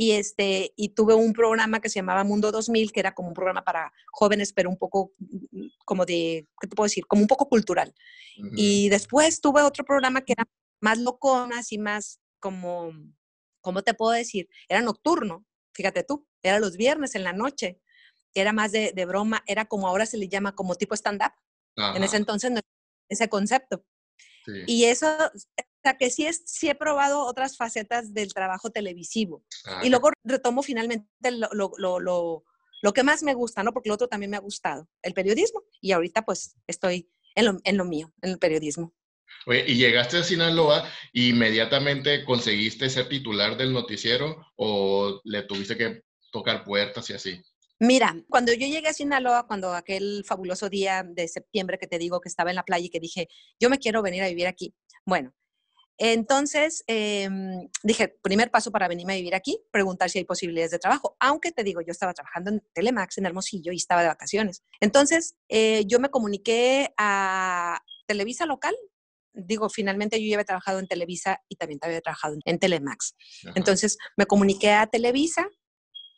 y, 0.00 0.12
este, 0.12 0.72
y 0.76 0.90
tuve 0.90 1.14
un 1.14 1.32
programa 1.32 1.80
que 1.80 1.88
se 1.88 1.98
llamaba 1.98 2.22
Mundo 2.22 2.52
2000, 2.52 2.92
que 2.92 3.00
era 3.00 3.14
como 3.14 3.28
un 3.28 3.34
programa 3.34 3.64
para 3.64 3.92
jóvenes, 4.12 4.52
pero 4.52 4.70
un 4.70 4.78
poco 4.78 5.12
mm, 5.18 5.66
como 5.84 6.06
de, 6.06 6.46
¿qué 6.60 6.68
te 6.68 6.76
puedo 6.76 6.86
decir? 6.86 7.04
Como 7.08 7.22
un 7.22 7.26
poco 7.26 7.48
cultural. 7.48 7.92
Y 8.54 8.88
después 8.90 9.40
tuve 9.40 9.62
otro 9.62 9.84
programa 9.84 10.20
que 10.20 10.34
era 10.34 10.44
más 10.80 10.98
loconas 10.98 11.72
y 11.72 11.78
más 11.78 12.20
como, 12.38 12.92
¿cómo 13.60 13.82
te 13.82 13.94
puedo 13.94 14.12
decir? 14.12 14.48
Era 14.68 14.82
nocturno, 14.82 15.46
fíjate 15.72 16.02
tú, 16.04 16.26
era 16.42 16.58
los 16.60 16.76
viernes 16.76 17.14
en 17.14 17.24
la 17.24 17.32
noche, 17.32 17.80
era 18.34 18.52
más 18.52 18.72
de, 18.72 18.92
de 18.94 19.04
broma, 19.06 19.42
era 19.46 19.66
como 19.66 19.88
ahora 19.88 20.06
se 20.06 20.18
le 20.18 20.28
llama 20.28 20.54
como 20.54 20.74
tipo 20.74 20.94
stand-up. 20.94 21.32
En 21.94 22.02
ese 22.02 22.16
entonces, 22.16 22.52
ese 23.08 23.28
concepto. 23.28 23.84
Y 24.66 24.84
eso, 24.84 25.06
o 25.06 25.30
sea, 25.82 25.96
que 25.98 26.10
sí, 26.10 26.26
es, 26.26 26.42
sí 26.46 26.68
he 26.68 26.74
probado 26.74 27.26
otras 27.26 27.56
facetas 27.56 28.14
del 28.14 28.32
trabajo 28.32 28.70
televisivo. 28.70 29.44
Ah, 29.66 29.82
y 29.84 29.90
luego 29.90 30.10
retomo 30.24 30.62
finalmente 30.62 31.06
lo, 31.30 31.48
lo, 31.52 32.00
lo, 32.00 32.44
lo, 32.82 32.92
que 32.92 33.02
más 33.02 33.22
me 33.22 33.34
gusta, 33.34 33.62
¿no? 33.62 33.72
Porque 33.72 33.90
lo 33.90 33.94
otro 33.94 34.08
también 34.08 34.30
me 34.30 34.38
ha 34.38 34.40
gustado, 34.40 34.88
el 35.02 35.12
periodismo. 35.12 35.62
Y 35.80 35.92
ahorita 35.92 36.22
pues 36.22 36.56
estoy 36.66 37.10
en 37.34 37.44
lo, 37.44 37.58
en 37.62 37.76
lo 37.76 37.84
mío, 37.84 38.12
en 38.22 38.30
el 38.30 38.38
periodismo. 38.38 38.94
Oye, 39.46 39.64
y 39.66 39.76
llegaste 39.76 40.18
a 40.18 40.24
Sinaloa 40.24 40.88
e 41.12 41.28
inmediatamente 41.28 42.24
conseguiste 42.24 42.90
ser 42.90 43.08
titular 43.08 43.56
del 43.56 43.72
noticiero 43.72 44.46
o 44.56 45.20
le 45.24 45.42
tuviste 45.42 45.76
que 45.76 46.02
tocar 46.30 46.64
puertas 46.64 47.08
y 47.10 47.14
así? 47.14 47.42
Mira, 47.80 48.16
cuando 48.28 48.52
yo 48.52 48.66
llegué 48.66 48.88
a 48.88 48.92
Sinaloa, 48.92 49.46
cuando 49.46 49.72
aquel 49.72 50.24
fabuloso 50.26 50.68
día 50.68 51.04
de 51.04 51.28
septiembre 51.28 51.78
que 51.78 51.86
te 51.86 51.98
digo 51.98 52.20
que 52.20 52.28
estaba 52.28 52.50
en 52.50 52.56
la 52.56 52.64
playa 52.64 52.86
y 52.86 52.90
que 52.90 52.98
dije, 52.98 53.28
yo 53.60 53.70
me 53.70 53.78
quiero 53.78 54.02
venir 54.02 54.22
a 54.22 54.28
vivir 54.28 54.48
aquí. 54.48 54.74
Bueno, 55.06 55.32
entonces 55.96 56.84
em, 56.86 57.68
dije, 57.82 58.08
primer 58.22 58.50
paso 58.50 58.70
para 58.70 58.88
venirme 58.88 59.14
a 59.14 59.16
vivir 59.16 59.34
aquí, 59.34 59.60
preguntar 59.72 60.10
si 60.10 60.18
hay 60.18 60.24
posibilidades 60.24 60.70
de 60.72 60.78
trabajo. 60.78 61.16
Aunque 61.18 61.52
te 61.52 61.64
digo, 61.64 61.80
yo 61.80 61.90
estaba 61.90 62.14
trabajando 62.14 62.50
en 62.50 62.62
Telemax 62.72 63.18
en 63.18 63.26
Hermosillo 63.26 63.72
y 63.72 63.76
estaba 63.76 64.02
de 64.02 64.08
vacaciones. 64.08 64.62
Entonces 64.80 65.36
eh, 65.48 65.84
yo 65.86 65.98
me 65.98 66.08
comuniqué 66.08 66.92
a 66.96 67.82
Televisa 68.06 68.46
local. 68.46 68.74
Digo, 69.38 69.68
finalmente 69.68 70.20
yo 70.20 70.28
ya 70.28 70.36
había 70.36 70.44
trabajado 70.44 70.78
en 70.78 70.88
Televisa 70.88 71.40
y 71.48 71.56
también 71.56 71.78
había 71.82 72.00
trabajado 72.00 72.36
en 72.44 72.58
Telemax. 72.58 73.14
Entonces 73.54 73.96
me 74.16 74.26
comuniqué 74.26 74.72
a 74.72 74.86
Televisa 74.86 75.48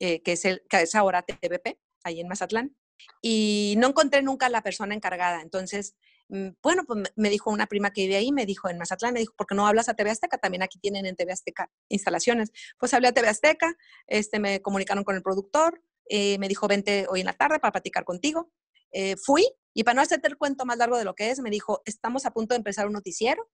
eh, 0.03 0.23
que, 0.23 0.33
es 0.33 0.47
el, 0.47 0.62
que 0.69 0.81
es 0.81 0.95
ahora 0.95 1.23
TVP, 1.23 1.79
ahí 2.05 2.21
en 2.21 2.29
Mazatlán, 2.29 2.75
y 3.21 3.75
no 3.77 3.89
encontré 3.89 4.23
nunca 4.23 4.49
la 4.49 4.62
persona 4.62 4.95
encargada. 4.95 5.43
Entonces, 5.43 5.95
mm, 6.31 6.49
bueno, 6.62 6.85
pues 6.87 7.12
me 7.17 7.29
dijo 7.29 7.50
una 7.50 7.67
prima 7.67 7.93
que 7.93 8.03
vive 8.03 8.17
ahí, 8.17 8.33
me 8.33 8.47
dijo 8.47 8.71
en 8.71 8.79
Mazatlán, 8.79 9.12
me 9.12 9.21
dijo, 9.21 9.35
¿por 9.37 9.47
qué 9.47 9.55
no 9.55 9.67
hablas 9.67 9.91
a 9.91 9.95
TV 9.95 10.11
Azteca? 10.11 10.39
También 10.39 10.62
aquí 10.62 10.79
tienen 10.79 11.05
en 11.05 11.17
TV 11.17 11.33
Azteca 11.33 11.71
instalaciones. 11.91 12.50
Pues 12.79 12.95
hablé 12.95 13.09
a 13.09 13.12
TV 13.12 13.29
Azteca, 13.29 13.77
este, 14.07 14.41
me 14.41 14.62
comunicaron 14.62 15.05
con 15.05 15.17
el 15.17 15.23
productor, 15.23 15.83
eh, 16.09 16.39
me 16.39 16.49
dijo, 16.49 16.67
vente 16.67 17.07
hoy 17.11 17.21
en 17.21 17.27
la 17.27 17.35
tarde 17.35 17.61
para 17.61 17.73
platicar 17.73 18.05
contigo. 18.05 18.50
Eh, 18.93 19.17
fui 19.17 19.47
y 19.75 19.85
para 19.85 19.95
no 19.95 20.03
hacerte 20.03 20.29
el 20.29 20.37
cuento 20.37 20.65
más 20.67 20.79
largo 20.79 20.99
de 20.99 21.05
lo 21.05 21.15
que 21.15 21.31
es, 21.31 21.41
me 21.41 21.50
dijo, 21.50 21.83
estamos 21.85 22.27
a 22.27 22.33
punto 22.33 22.55
de 22.55 22.59
empezar 22.59 22.87
un 22.87 22.93
noticiero 22.93 23.49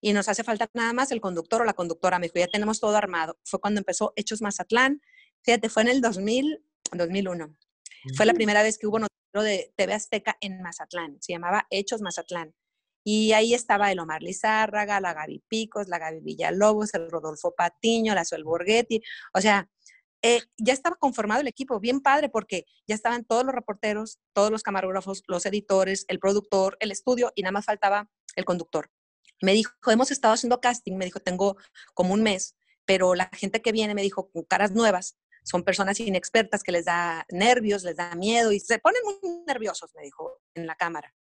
y 0.00 0.12
nos 0.12 0.28
hace 0.28 0.44
falta 0.44 0.68
nada 0.74 0.92
más 0.92 1.10
el 1.10 1.20
conductor 1.20 1.62
o 1.62 1.64
la 1.64 1.74
conductora. 1.74 2.18
Me 2.18 2.26
dijo, 2.26 2.38
ya 2.38 2.46
tenemos 2.46 2.80
todo 2.80 2.96
armado. 2.96 3.38
Fue 3.44 3.60
cuando 3.60 3.78
empezó 3.80 4.12
Hechos 4.16 4.40
Mazatlán, 4.40 5.00
Fíjate, 5.42 5.68
fue 5.68 5.82
en 5.82 5.88
el 5.88 6.00
2000, 6.00 6.62
2001. 6.92 7.56
Fue 8.16 8.26
la 8.26 8.34
primera 8.34 8.62
vez 8.62 8.78
que 8.78 8.86
hubo 8.86 8.98
noticiero 8.98 9.42
de 9.42 9.72
TV 9.76 9.94
Azteca 9.94 10.36
en 10.40 10.62
Mazatlán. 10.62 11.16
Se 11.20 11.32
llamaba 11.32 11.66
Hechos 11.70 12.00
Mazatlán. 12.00 12.54
Y 13.04 13.32
ahí 13.32 13.54
estaba 13.54 13.90
el 13.90 14.00
Omar 14.00 14.22
Lizárraga, 14.22 15.00
la 15.00 15.14
Gaby 15.14 15.42
Picos, 15.48 15.88
la 15.88 15.98
Gaby 15.98 16.20
Villalobos, 16.20 16.92
el 16.94 17.10
Rodolfo 17.10 17.54
Patiño, 17.54 18.14
la 18.14 18.24
Suel 18.24 18.44
Borghetti. 18.44 19.02
O 19.32 19.40
sea, 19.40 19.70
eh, 20.22 20.42
ya 20.56 20.72
estaba 20.72 20.96
conformado 20.96 21.40
el 21.40 21.48
equipo, 21.48 21.78
bien 21.80 22.00
padre, 22.00 22.28
porque 22.28 22.64
ya 22.86 22.94
estaban 22.94 23.24
todos 23.24 23.44
los 23.44 23.54
reporteros, 23.54 24.18
todos 24.32 24.50
los 24.50 24.62
camarógrafos, 24.62 25.22
los 25.26 25.46
editores, 25.46 26.04
el 26.08 26.18
productor, 26.18 26.76
el 26.80 26.90
estudio, 26.90 27.32
y 27.34 27.42
nada 27.42 27.52
más 27.52 27.66
faltaba 27.66 28.08
el 28.34 28.44
conductor. 28.44 28.90
Me 29.40 29.52
dijo, 29.52 29.72
hemos 29.86 30.10
estado 30.10 30.34
haciendo 30.34 30.60
casting, 30.60 30.96
me 30.96 31.04
dijo, 31.04 31.20
tengo 31.20 31.56
como 31.94 32.14
un 32.14 32.22
mes, 32.22 32.56
pero 32.84 33.14
la 33.14 33.30
gente 33.32 33.62
que 33.62 33.72
viene, 33.72 33.94
me 33.94 34.02
dijo, 34.02 34.30
con 34.30 34.42
caras 34.42 34.72
nuevas, 34.72 35.16
son 35.44 35.62
personas 35.62 35.98
inexpertas 36.00 36.62
que 36.62 36.72
les 36.72 36.84
da 36.84 37.24
nervios, 37.30 37.84
les 37.84 37.96
da 37.96 38.14
miedo 38.14 38.52
y 38.52 38.60
se 38.60 38.78
ponen 38.78 39.02
muy 39.04 39.44
nerviosos, 39.46 39.94
me 39.94 40.02
dijo 40.02 40.42
en 40.54 40.66
la 40.66 40.74
cámara. 40.74 41.14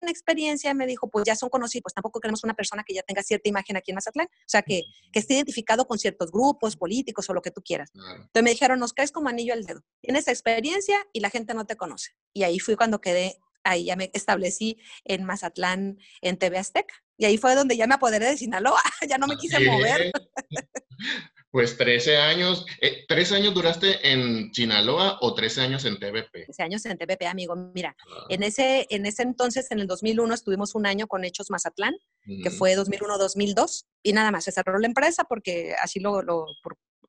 En 0.00 0.08
experiencia 0.08 0.72
me 0.74 0.86
dijo, 0.86 1.08
pues 1.08 1.24
ya 1.26 1.34
son 1.36 1.48
conocidos, 1.48 1.82
pues 1.82 1.94
tampoco 1.94 2.20
queremos 2.20 2.44
una 2.44 2.54
persona 2.54 2.84
que 2.84 2.94
ya 2.94 3.02
tenga 3.02 3.22
cierta 3.22 3.48
imagen 3.48 3.76
aquí 3.76 3.90
en 3.90 3.96
Mazatlán, 3.96 4.26
o 4.26 4.48
sea, 4.48 4.62
que, 4.62 4.82
que 5.12 5.18
esté 5.18 5.34
identificado 5.34 5.86
con 5.86 5.98
ciertos 5.98 6.30
grupos 6.30 6.76
políticos 6.76 7.28
o 7.28 7.34
lo 7.34 7.42
que 7.42 7.50
tú 7.50 7.62
quieras. 7.62 7.90
Entonces 7.94 8.42
me 8.42 8.50
dijeron, 8.50 8.78
nos 8.78 8.92
caes 8.92 9.12
como 9.12 9.28
anillo 9.28 9.52
al 9.52 9.64
dedo. 9.64 9.82
Tienes 10.00 10.28
experiencia 10.28 10.96
y 11.12 11.20
la 11.20 11.30
gente 11.30 11.54
no 11.54 11.66
te 11.66 11.76
conoce. 11.76 12.12
Y 12.32 12.44
ahí 12.44 12.58
fui 12.58 12.76
cuando 12.76 13.00
quedé, 13.00 13.38
ahí 13.64 13.86
ya 13.86 13.96
me 13.96 14.10
establecí 14.12 14.78
en 15.04 15.24
Mazatlán, 15.24 15.98
en 16.20 16.38
TV 16.38 16.58
Azteca. 16.58 16.94
Y 17.16 17.24
ahí 17.24 17.38
fue 17.38 17.54
donde 17.54 17.76
ya 17.76 17.86
me 17.86 17.94
apoderé 17.94 18.26
de 18.26 18.36
Sinaloa, 18.36 18.80
ya 19.08 19.18
no 19.18 19.26
me 19.26 19.36
quise 19.36 19.60
mover. 19.60 20.10
Pues 21.52 21.76
13 21.76 22.16
años. 22.16 22.64
Eh, 22.80 23.04
¿13 23.06 23.36
años 23.36 23.52
duraste 23.52 24.10
en 24.10 24.52
Sinaloa 24.54 25.18
o 25.20 25.34
13 25.34 25.60
años 25.60 25.84
en 25.84 25.98
TVP? 25.98 26.44
13 26.46 26.62
años 26.62 26.86
en 26.86 26.96
TVP, 26.96 27.26
amigo. 27.26 27.54
Mira, 27.54 27.94
ah. 28.08 28.26
en, 28.30 28.42
ese, 28.42 28.86
en 28.88 29.04
ese 29.04 29.22
entonces, 29.22 29.70
en 29.70 29.78
el 29.78 29.86
2001, 29.86 30.32
estuvimos 30.32 30.74
un 30.74 30.86
año 30.86 31.06
con 31.06 31.24
Hechos 31.24 31.50
Mazatlán, 31.50 31.94
que 32.42 32.50
fue 32.50 32.74
2001-2002, 32.74 33.84
y 34.02 34.14
nada 34.14 34.30
más, 34.30 34.44
se 34.44 34.52
cerró 34.52 34.78
la 34.78 34.86
empresa 34.86 35.24
porque 35.24 35.74
así 35.82 36.00
lo, 36.00 36.22
lo 36.22 36.46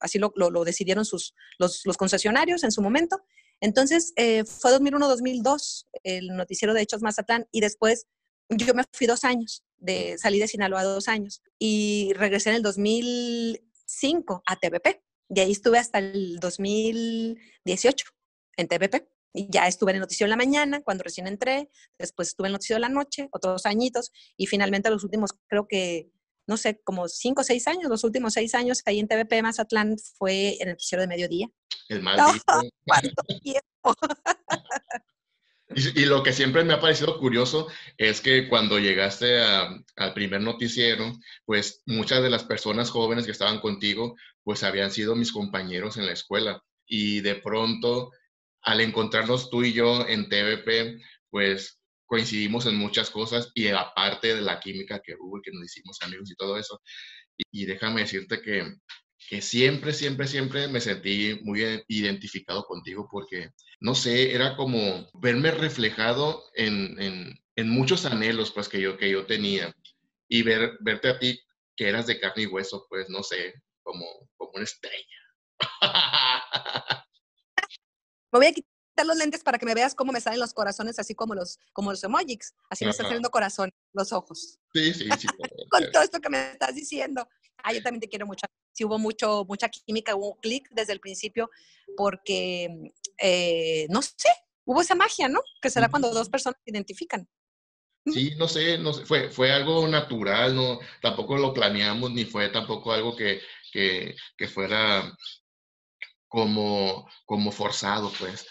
así 0.01 0.19
lo, 0.19 0.33
lo, 0.35 0.65
decidieron 0.65 1.05
sus, 1.05 1.33
los, 1.57 1.85
los, 1.85 1.95
concesionarios 1.95 2.65
en 2.65 2.73
su 2.73 2.81
momento. 2.81 3.21
Entonces, 3.61 4.11
eh, 4.17 4.43
fue 4.43 4.71
2001-2002 4.71 5.85
el 6.03 6.27
noticiero 6.35 6.73
de 6.73 6.81
Hechos 6.81 7.01
Mazatlán 7.01 7.47
y 7.49 7.61
después 7.61 8.07
yo 8.49 8.73
me 8.73 8.83
fui 8.91 9.07
dos 9.07 9.23
años, 9.23 9.63
de, 9.77 10.17
salí 10.17 10.39
de 10.39 10.49
Sinaloa 10.49 10.83
dos 10.83 11.07
años 11.07 11.41
y 11.57 12.11
regresé 12.17 12.49
en 12.49 12.57
el 12.57 12.63
2005 13.93 14.43
a 14.45 14.55
TVP. 14.55 15.03
Y 15.29 15.39
ahí 15.39 15.51
estuve 15.51 15.79
hasta 15.79 15.99
el 15.99 16.39
2018 16.39 18.05
en 18.57 18.67
TVP. 18.67 19.07
Y 19.35 19.47
ya 19.49 19.67
estuve 19.67 19.91
en 19.91 19.95
el 19.95 20.01
noticiero 20.01 20.27
en 20.27 20.37
la 20.37 20.45
mañana, 20.45 20.81
cuando 20.83 21.03
recién 21.03 21.25
entré, 21.25 21.71
después 21.97 22.27
estuve 22.27 22.47
en 22.47 22.49
el 22.49 22.53
noticiero 22.53 22.77
de 22.77 22.81
la 22.81 22.89
noche, 22.89 23.29
otros 23.31 23.65
añitos, 23.65 24.11
y 24.37 24.45
finalmente 24.45 24.91
los 24.91 25.03
últimos, 25.03 25.31
creo 25.47 25.67
que, 25.67 26.11
no 26.45 26.55
sé, 26.55 26.79
como 26.83 27.07
cinco 27.07 27.41
o 27.41 27.43
seis 27.43 27.67
años, 27.67 27.89
los 27.89 28.03
últimos 28.03 28.33
seis 28.33 28.53
años 28.53 28.83
ahí 28.85 28.99
en 28.99 29.07
TVP 29.07 29.41
Mazatlán 29.41 29.95
fue 30.19 30.57
en 30.61 30.67
el 30.67 30.73
noticiero 30.73 31.01
de 31.01 31.07
mediodía. 31.07 31.47
El 31.89 32.03
maldito. 32.03 32.43
¿Cuánto 32.85 33.23
tiempo? 33.41 33.95
Y, 35.75 36.05
lo 36.05 36.23
que 36.23 36.33
siempre 36.33 36.63
me 36.63 36.73
ha 36.73 36.79
parecido 36.79 37.17
curioso 37.19 37.67
es 37.97 38.21
que 38.21 38.47
cuando 38.47 38.79
llegaste 38.79 39.41
al 39.41 40.13
primer 40.13 40.41
noticiero, 40.41 41.13
pues 41.45 41.81
muchas 41.85 42.21
de 42.21 42.29
las 42.29 42.43
personas 42.43 42.89
jóvenes 42.89 43.25
que 43.25 43.31
estaban 43.31 43.59
contigo, 43.59 44.15
pues 44.43 44.63
habían 44.63 44.91
sido 44.91 45.15
mis 45.15 45.31
compañeros 45.31 45.97
en 45.97 46.05
la 46.05 46.13
escuela. 46.13 46.61
Y 46.85 47.21
de 47.21 47.35
pronto 47.35 48.11
al 48.63 48.81
encontrarnos 48.81 49.49
tú 49.49 49.63
y 49.63 49.73
yo 49.73 50.07
en 50.07 50.29
TVP, 50.29 50.99
pues 51.29 51.79
coincidimos 52.05 52.65
en 52.65 52.75
muchas 52.75 53.09
cosas 53.09 53.51
y 53.53 53.67
aparte 53.67 54.35
de 54.35 54.41
la 54.41 54.59
química 54.59 55.01
que 55.01 55.15
hubo 55.19 55.41
que 55.41 55.51
nos 55.51 55.65
hicimos 55.65 55.97
amigos 56.01 56.31
y 56.31 56.35
todo 56.35 56.57
eso. 56.57 56.81
Y, 57.51 57.65
déjame 57.65 58.01
decirte 58.01 58.41
que, 58.41 58.75
que 59.29 59.41
siempre, 59.41 59.93
siempre, 59.93 60.27
siempre 60.27 60.67
me 60.67 60.81
sentí 60.81 61.39
muy 61.43 61.83
identificado 61.87 62.65
contigo 62.65 63.07
porque, 63.11 63.49
no 63.79 63.95
sé, 63.95 64.33
era 64.33 64.55
como 64.55 65.09
verme 65.13 65.51
reflejado 65.51 66.43
en, 66.55 67.01
en, 67.01 67.39
en 67.55 67.69
muchos 67.69 68.05
anhelos 68.05 68.51
pues 68.51 68.69
que 68.69 68.81
yo, 68.81 68.97
que 68.97 69.09
yo 69.09 69.25
tenía 69.25 69.75
y 70.27 70.41
ver, 70.43 70.77
verte 70.81 71.09
a 71.09 71.19
ti 71.19 71.39
que 71.75 71.89
eras 71.89 72.07
de 72.07 72.19
carne 72.19 72.43
y 72.43 72.47
hueso, 72.47 72.85
pues 72.89 73.09
no 73.09 73.23
sé, 73.23 73.53
como, 73.81 74.05
como 74.37 74.51
una 74.53 74.63
estrella. 74.63 75.17
Me 78.31 78.39
voy 78.39 78.47
a 78.47 78.51
quitar 78.51 79.05
los 79.05 79.17
lentes 79.17 79.43
para 79.43 79.59
que 79.59 79.65
me 79.67 79.75
veas 79.75 79.93
cómo 79.93 80.11
me 80.11 80.19
salen 80.19 80.39
los 80.39 80.55
corazones, 80.55 80.97
así 80.97 81.13
como 81.13 81.35
los, 81.35 81.59
como 81.71 81.91
los 81.91 82.03
emojis. 82.03 82.55
Así 82.67 82.83
me 82.83 82.89
están 82.89 83.05
saliendo 83.05 83.29
corazón, 83.29 83.71
los 83.93 84.11
ojos. 84.11 84.59
Sí, 84.73 84.91
sí, 84.91 85.07
sí. 85.19 85.27
Con 85.69 85.91
todo 85.91 86.01
esto 86.01 86.19
que 86.19 86.29
me 86.29 86.51
estás 86.53 86.73
diciendo. 86.73 87.29
Ah, 87.63 87.73
yo 87.73 87.83
también 87.83 88.01
te 88.01 88.09
quiero 88.09 88.25
mucho. 88.25 88.47
Sí 88.73 88.83
hubo 88.83 88.99
mucho, 88.99 89.45
mucha 89.47 89.69
química, 89.69 90.15
hubo 90.15 90.33
un 90.33 90.39
clic 90.39 90.67
desde 90.71 90.93
el 90.93 90.99
principio, 90.99 91.49
porque, 91.95 92.91
eh, 93.19 93.87
no 93.89 94.01
sé, 94.01 94.29
hubo 94.65 94.81
esa 94.81 94.95
magia, 94.95 95.29
¿no? 95.29 95.41
Que 95.61 95.69
será 95.69 95.89
cuando 95.89 96.11
dos 96.11 96.29
personas 96.29 96.59
se 96.65 96.71
identifican. 96.71 97.27
Sí, 98.05 98.35
no 98.35 98.49
sé, 98.49 98.77
no 98.77 98.91
sé, 98.91 99.05
fue, 99.05 99.29
fue 99.29 99.51
algo 99.51 99.87
natural, 99.87 100.55
no, 100.55 100.79
tampoco 101.01 101.37
lo 101.37 101.53
planeamos, 101.53 102.11
ni 102.11 102.25
fue 102.25 102.49
tampoco 102.49 102.91
algo 102.91 103.15
que, 103.15 103.39
que, 103.71 104.13
que 104.35 104.47
fuera 104.47 105.15
como, 106.27 107.07
como 107.25 107.51
forzado, 107.51 108.11
pues. 108.19 108.45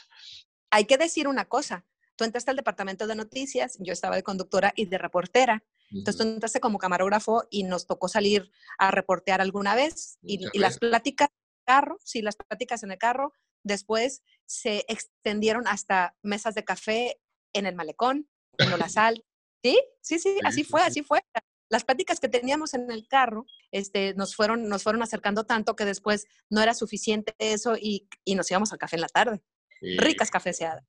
Hay 0.71 0.87
que 0.87 0.97
decir 0.97 1.29
una 1.29 1.45
cosa. 1.45 1.85
Tú 2.17 2.25
entraste 2.25 2.51
al 2.51 2.57
departamento 2.57 3.07
de 3.07 3.15
noticias, 3.15 3.77
yo 3.81 3.93
estaba 3.93 4.17
de 4.17 4.23
conductora 4.23 4.73
y 4.77 4.87
de 4.87 4.99
reportera. 4.99 5.65
Entonces 5.91 6.17
tú 6.17 6.23
entraste 6.23 6.61
como 6.61 6.79
camarógrafo 6.79 7.45
y 7.51 7.65
nos 7.65 7.87
tocó 7.87 8.09
salir 8.09 8.51
a 8.79 8.91
reportear 8.91 9.41
alguna 9.41 9.75
vez. 9.75 10.19
Y, 10.23 10.39
las 10.59 10.79
pláticas 10.79 11.29
en 11.29 11.59
el 11.59 11.65
carro, 11.65 11.99
sí, 12.03 12.23
las 12.23 12.37
pláticas 12.37 12.83
en 12.83 12.93
el 12.93 12.99
carro, 12.99 13.33
después 13.63 14.23
se 14.47 14.85
extendieron 14.89 15.67
hasta 15.67 16.17
mesas 16.23 16.55
de 16.55 16.65
café 16.65 17.21
en 17.53 17.67
el 17.67 17.75
malecón, 17.75 18.29
en 18.59 18.79
la 18.79 18.89
sal. 18.89 19.25
Sí, 19.63 19.79
sí, 20.01 20.19
sí, 20.19 20.39
así 20.45 20.65
fue, 20.65 20.83
así 20.83 21.03
fue 21.03 21.23
las 21.73 21.85
pláticas 21.85 22.21
que 22.21 22.29
teníamos 22.29 22.75
en 22.75 22.91
el 22.91 23.09
carro 23.09 23.47
este, 23.71 24.13
nos, 24.13 24.37
fueron, 24.37 24.69
nos 24.69 24.83
fueron 24.83 25.03
acercando 25.03 25.45
tanto 25.45 25.75
que 25.75 25.87
después 25.87 26.27
no 26.51 26.61
era 26.61 26.75
suficiente 26.75 27.35
eso 27.39 27.77
y, 27.81 28.11
y 28.27 28.35
nos 28.35 28.51
íbamos 28.51 28.73
al 28.73 28.79
café 28.79 28.97
en 28.97 29.01
la 29.01 29.09
tarde. 29.09 29.43
Ricas 29.81 30.31
cafeceadas. 30.31 30.85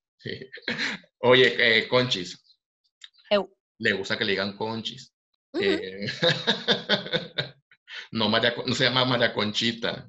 Oye, 1.19 1.55
eh, 1.57 1.87
Conchis. 1.87 2.39
Le 3.79 3.93
gusta 3.93 4.17
que 4.17 4.25
le 4.25 4.31
digan 4.31 4.55
Conchis. 4.55 5.13
Eh, 5.59 6.05
no, 8.11 8.29
María, 8.29 8.53
no 8.65 8.73
se 8.73 8.85
llama 8.85 9.05
María 9.05 9.33
Conchita. 9.33 10.07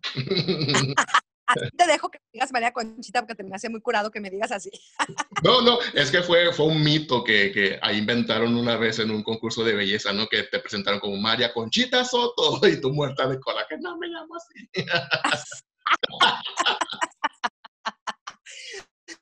Así 1.46 1.70
te 1.76 1.86
dejo 1.86 2.08
que 2.10 2.18
digas 2.32 2.52
María 2.52 2.72
Conchita 2.72 3.20
porque 3.20 3.34
te 3.34 3.44
me 3.44 3.56
hace 3.56 3.68
muy 3.68 3.80
curado 3.80 4.10
que 4.10 4.20
me 4.20 4.30
digas 4.30 4.52
así. 4.52 4.70
No, 5.42 5.60
no, 5.60 5.78
es 5.92 6.10
que 6.10 6.22
fue, 6.22 6.52
fue 6.54 6.66
un 6.66 6.82
mito 6.82 7.22
que, 7.22 7.52
que 7.52 7.78
ahí 7.82 7.98
inventaron 7.98 8.56
una 8.56 8.78
vez 8.78 8.98
en 8.98 9.10
un 9.10 9.22
concurso 9.22 9.62
de 9.62 9.74
belleza, 9.74 10.10
¿no? 10.12 10.26
Que 10.26 10.44
te 10.44 10.58
presentaron 10.58 11.00
como 11.00 11.16
María 11.16 11.52
Conchita 11.52 12.02
Soto 12.04 12.66
y 12.66 12.80
tú 12.80 12.90
muerta 12.90 13.28
de 13.28 13.38
cola, 13.40 13.66
que 13.68 13.76
no 13.76 13.98
me 13.98 14.06
llamo 14.08 14.36
así. 14.36 14.68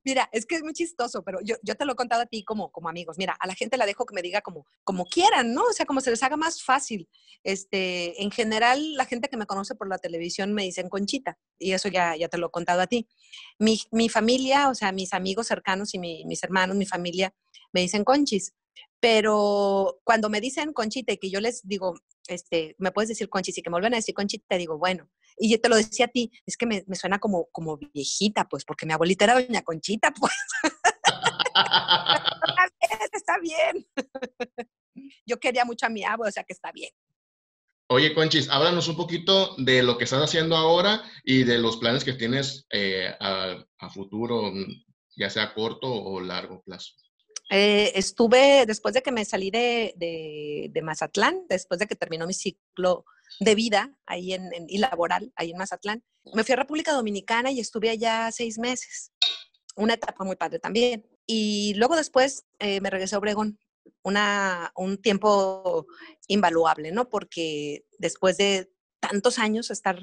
Mira, 0.04 0.28
es 0.32 0.46
que 0.46 0.56
es 0.56 0.62
muy 0.62 0.72
chistoso, 0.72 1.22
pero 1.22 1.38
yo, 1.42 1.56
yo 1.62 1.74
te 1.76 1.84
lo 1.84 1.92
he 1.92 1.96
contado 1.96 2.22
a 2.22 2.26
ti 2.26 2.44
como, 2.44 2.70
como 2.72 2.88
amigos. 2.88 3.18
Mira, 3.18 3.36
a 3.38 3.46
la 3.46 3.54
gente 3.54 3.76
la 3.76 3.86
dejo 3.86 4.04
que 4.04 4.14
me 4.14 4.22
diga 4.22 4.40
como, 4.40 4.66
como 4.84 5.04
quieran, 5.04 5.54
¿no? 5.54 5.62
O 5.62 5.72
sea, 5.72 5.86
como 5.86 6.00
se 6.00 6.10
les 6.10 6.22
haga 6.22 6.36
más 6.36 6.62
fácil. 6.62 7.08
Este, 7.44 8.22
en 8.22 8.30
general, 8.30 8.94
la 8.94 9.04
gente 9.04 9.28
que 9.28 9.36
me 9.36 9.46
conoce 9.46 9.74
por 9.74 9.88
la 9.88 9.98
televisión 9.98 10.52
me 10.52 10.64
dicen 10.64 10.88
Conchita, 10.88 11.38
y 11.58 11.72
eso 11.72 11.88
ya, 11.88 12.16
ya 12.16 12.28
te 12.28 12.38
lo 12.38 12.48
he 12.48 12.50
contado 12.50 12.80
a 12.80 12.86
ti. 12.86 13.08
Mi, 13.58 13.80
mi 13.90 14.08
familia, 14.08 14.68
o 14.68 14.74
sea, 14.74 14.92
mis 14.92 15.12
amigos 15.12 15.46
cercanos 15.46 15.94
y 15.94 15.98
mis 15.98 16.42
hermanos, 16.42 16.76
mi 16.76 16.86
familia, 16.86 17.34
me 17.72 17.80
dicen 17.80 18.04
Conchis. 18.04 18.52
Pero 19.00 20.00
cuando 20.04 20.28
me 20.30 20.40
dicen 20.40 20.72
Conchita 20.72 21.12
y 21.12 21.18
que 21.18 21.30
yo 21.30 21.40
les 21.40 21.66
digo, 21.66 21.94
este, 22.28 22.76
me 22.78 22.92
puedes 22.92 23.08
decir 23.08 23.28
Conchis 23.28 23.58
y 23.58 23.62
que 23.62 23.70
me 23.70 23.74
vuelven 23.74 23.94
a 23.94 23.96
decir 23.96 24.14
Conchita, 24.14 24.56
digo, 24.56 24.78
bueno, 24.78 25.08
y 25.37 25.50
yo 25.50 25.61
te 25.61 25.68
lo 25.68 25.76
decía 25.76 26.06
a 26.06 26.08
ti, 26.08 26.30
es 26.46 26.56
que 26.56 26.66
me, 26.66 26.85
me 26.87 26.96
suena 26.96 27.18
como, 27.18 27.48
como 27.50 27.78
viejita, 27.78 28.48
pues, 28.48 28.64
porque 28.64 28.87
mi 28.87 28.92
abuelita 28.92 29.24
era 29.24 29.35
doña 29.35 29.62
Conchita, 29.62 30.12
pues. 30.20 30.32
está 33.12 33.38
bien. 33.40 33.87
yo 35.26 35.38
quería 35.38 35.64
mucho 35.64 35.87
a 35.87 35.90
mi 35.90 36.04
abuela, 36.04 36.28
o 36.28 36.32
sea 36.32 36.44
que 36.44 36.52
está 36.52 36.70
bien. 36.72 36.90
Oye, 37.88 38.14
Conchis, 38.14 38.48
háblanos 38.48 38.88
un 38.88 38.96
poquito 38.96 39.54
de 39.58 39.82
lo 39.82 39.98
que 39.98 40.04
estás 40.04 40.22
haciendo 40.22 40.56
ahora 40.56 41.02
y 41.24 41.44
de 41.44 41.58
los 41.58 41.76
planes 41.76 42.04
que 42.04 42.14
tienes 42.14 42.66
eh, 42.70 43.14
a, 43.20 43.62
a, 43.78 43.90
futuro, 43.90 44.50
ya 45.14 45.28
sea 45.28 45.52
corto 45.52 45.92
o 45.92 46.20
largo 46.20 46.62
plazo. 46.62 46.94
Eh, 47.50 47.92
estuve, 47.94 48.64
después 48.66 48.94
de 48.94 49.02
que 49.02 49.12
me 49.12 49.24
salí 49.24 49.50
de, 49.50 49.92
de, 49.96 50.70
de, 50.72 50.83
Mazatlán, 50.83 51.44
después 51.48 51.78
de 51.81 51.87
que 51.87 51.96
terminó 51.96 52.26
mi 52.26 52.33
ciclo 52.33 53.05
de 53.40 53.55
vida 53.55 53.94
ahí 54.07 54.33
en, 54.33 54.50
y 54.68 54.78
laboral, 54.78 55.33
ahí 55.37 55.50
en 55.50 55.59
Mazatlán, 55.59 56.02
me 56.35 56.44
fui 56.44 56.52
a 56.52 56.57
República 56.57 56.92
Dominicana 56.92 57.50
y 57.50 57.61
estuve 57.61 57.90
allá 57.90 58.31
seis 58.33 58.59
meses. 58.59 59.12
Una 59.76 59.94
etapa 59.94 60.24
muy 60.24 60.37
padre 60.37 60.59
también. 60.59 61.07
Y 61.26 61.74
luego 61.74 61.96
después 61.96 62.44
eh, 62.59 62.81
me 62.81 62.90
regresé 62.90 63.14
a 63.14 63.18
Obregón, 63.18 63.59
una, 64.02 64.72
un 64.76 65.00
tiempo 65.00 65.87
invaluable, 66.28 66.92
¿no? 66.92 67.09
Porque 67.09 67.85
después 67.98 68.37
de 68.37 68.70
tantos 69.00 69.38
años 69.38 69.70
estar 69.70 69.98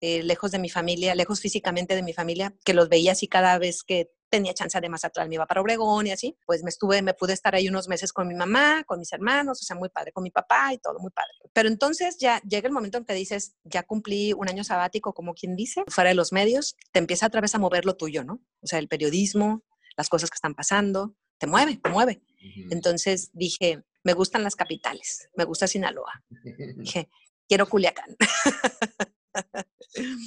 eh, 0.00 0.22
lejos 0.22 0.50
de 0.50 0.58
mi 0.58 0.68
familia, 0.68 1.14
lejos 1.14 1.40
físicamente 1.40 1.94
de 1.94 2.02
mi 2.02 2.12
familia, 2.12 2.54
que 2.64 2.74
los 2.74 2.88
veía 2.88 3.12
así 3.12 3.28
cada 3.28 3.58
vez 3.58 3.84
que 3.84 4.10
tenía 4.30 4.54
chance 4.54 4.80
de 4.80 4.88
Mazatlán, 4.88 5.28
me 5.28 5.34
iba 5.34 5.46
para 5.46 5.60
Obregón 5.60 6.06
y 6.06 6.12
así, 6.12 6.36
pues 6.46 6.62
me 6.62 6.70
estuve, 6.70 7.02
me 7.02 7.14
pude 7.14 7.32
estar 7.32 7.54
ahí 7.54 7.68
unos 7.68 7.88
meses 7.88 8.12
con 8.12 8.28
mi 8.28 8.34
mamá, 8.34 8.84
con 8.84 8.98
mis 8.98 9.12
hermanos, 9.12 9.60
o 9.60 9.64
sea, 9.64 9.76
muy 9.76 9.88
padre, 9.88 10.12
con 10.12 10.22
mi 10.22 10.30
papá 10.30 10.72
y 10.72 10.78
todo, 10.78 10.98
muy 11.00 11.10
padre. 11.10 11.32
Pero 11.52 11.68
entonces 11.68 12.16
ya 12.18 12.40
llega 12.42 12.68
el 12.68 12.72
momento 12.72 12.98
en 12.98 13.04
que 13.04 13.12
dices, 13.12 13.56
ya 13.64 13.82
cumplí 13.82 14.32
un 14.32 14.48
año 14.48 14.64
sabático, 14.64 15.12
como 15.12 15.34
quien 15.34 15.56
dice, 15.56 15.82
fuera 15.88 16.08
de 16.10 16.14
los 16.14 16.32
medios, 16.32 16.76
te 16.92 17.00
empieza 17.00 17.26
otra 17.26 17.40
vez 17.40 17.54
a 17.54 17.58
mover 17.58 17.84
lo 17.84 17.96
tuyo, 17.96 18.24
¿no? 18.24 18.40
O 18.62 18.66
sea, 18.66 18.78
el 18.78 18.88
periodismo, 18.88 19.64
las 19.96 20.08
cosas 20.08 20.30
que 20.30 20.36
están 20.36 20.54
pasando, 20.54 21.16
te 21.38 21.46
mueve, 21.46 21.76
te 21.82 21.90
mueve. 21.90 22.22
Entonces 22.70 23.30
dije, 23.32 23.82
me 24.04 24.12
gustan 24.14 24.42
las 24.42 24.56
capitales, 24.56 25.28
me 25.34 25.44
gusta 25.44 25.66
Sinaloa. 25.66 26.22
Dije, 26.76 27.10
quiero 27.48 27.68
Culiacán. 27.68 28.16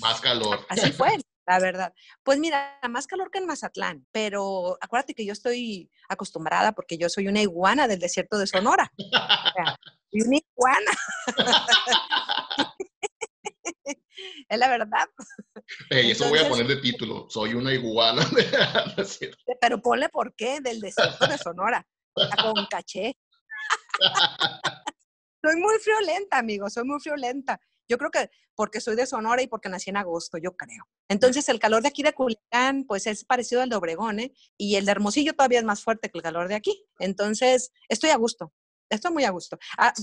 Más 0.02 0.22
calor. 0.22 0.60
Así 0.70 0.92
fue 0.92 1.18
la 1.46 1.60
verdad. 1.60 1.94
Pues 2.24 2.40
mira, 2.40 2.80
más 2.90 3.08
calor 3.08 3.30
que 3.32 3.40
en 3.40 3.46
Mazatlán, 3.46 4.06
pero 4.12 4.78
acuérdate 4.82 5.14
que 5.14 5.26
yo 5.26 5.34
estoy 5.34 5.90
acostumbrada 6.08 6.72
porque 6.74 6.98
yo 6.98 7.10
soy 7.10 7.28
una 7.28 7.42
iguana 7.42 7.88
del 7.88 8.00
desierto 8.00 8.38
de 8.38 8.48
Sonora. 8.48 8.92
Y 10.12 10.22
una 10.22 10.38
iguana. 10.38 10.92
es 14.50 14.60
la 14.60 14.70
verdad. 14.70 15.10
eso 15.90 16.30
voy 16.30 16.40
a 16.40 16.50
poner 16.50 16.68
de 16.68 16.78
título, 16.78 17.28
soy 17.30 17.54
una 17.54 17.74
iguana. 17.74 18.24
pero 19.62 19.82
ponle 19.82 20.10
por 20.10 20.36
qué, 20.36 20.62
del 20.62 20.80
desierto 20.80 21.28
de 21.28 21.38
Sonora, 21.38 21.86
con 22.14 22.66
caché. 22.70 23.18
soy 25.44 25.56
muy 25.58 25.80
friolenta, 25.80 26.38
amigo, 26.38 26.70
soy 26.70 26.86
muy 26.86 27.00
friolenta. 27.00 27.60
Yo 27.88 27.98
creo 27.98 28.12
que 28.12 28.30
porque 28.56 28.82
soy 28.82 28.96
de 28.96 29.06
Sonora 29.06 29.42
y 29.42 29.48
porque 29.48 29.70
nací 29.70 29.90
en 29.90 29.98
agosto, 29.98 30.38
yo 30.38 30.56
creo. 30.56 30.88
Entonces, 31.10 31.50
el 31.50 31.60
calor 31.60 31.82
de 31.82 31.90
aquí 31.90 32.04
de 32.04 32.14
Culiacán, 32.14 32.86
pues 32.86 33.08
es 33.08 33.26
parecido 33.26 33.62
al 33.62 33.70
de 33.70 33.76
Obregón, 33.76 34.20
¿eh? 34.20 34.34
Y 34.58 34.76
el 34.76 34.86
de 34.86 34.92
Hermosillo 34.92 35.34
todavía 35.34 35.60
es 35.60 35.66
más 35.66 35.84
fuerte 35.84 36.10
que 36.10 36.18
el 36.18 36.24
calor 36.24 36.48
de 36.48 36.56
aquí. 36.56 36.86
Entonces, 37.00 37.72
estoy 37.90 38.12
a 38.12 38.18
gusto. 38.18 38.54
Estoy 38.90 39.12
muy 39.12 39.24
a 39.24 39.32
gusto. 39.32 39.58
Ah, 39.78 39.94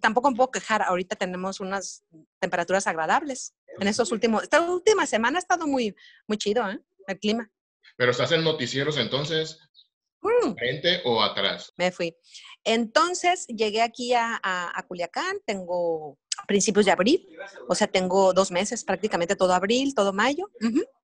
tampoco 0.00 0.30
me 0.30 0.36
puedo 0.36 0.50
quejar. 0.50 0.82
Ahorita 0.82 1.14
tenemos 1.14 1.60
unas 1.60 2.02
temperaturas 2.40 2.86
agradables. 2.86 3.54
En 3.78 3.86
estos 3.86 4.10
últimos, 4.10 4.42
esta 4.42 4.60
última 4.60 5.06
semana 5.06 5.38
ha 5.38 5.40
estado 5.40 5.66
muy, 5.66 5.94
muy 6.26 6.36
chido, 6.36 6.68
¿eh? 6.68 6.80
El 7.06 7.18
clima. 7.18 7.50
Pero 7.96 8.10
estás 8.10 8.32
en 8.32 8.42
noticieros 8.42 8.96
entonces, 8.96 9.60
mm. 10.22 10.54
¿frente 10.54 11.00
o 11.04 11.22
atrás? 11.22 11.72
Me 11.76 11.92
fui. 11.92 12.16
Entonces 12.64 13.46
llegué 13.46 13.82
aquí 13.82 14.14
a, 14.14 14.40
a, 14.42 14.82
Culiacán, 14.86 15.38
tengo 15.46 16.18
principios 16.46 16.86
de 16.86 16.92
abril, 16.92 17.28
o 17.68 17.74
sea, 17.74 17.86
tengo 17.86 18.32
dos 18.32 18.50
meses, 18.50 18.84
prácticamente 18.84 19.36
todo 19.36 19.54
abril, 19.54 19.94
todo 19.94 20.12
mayo, 20.12 20.50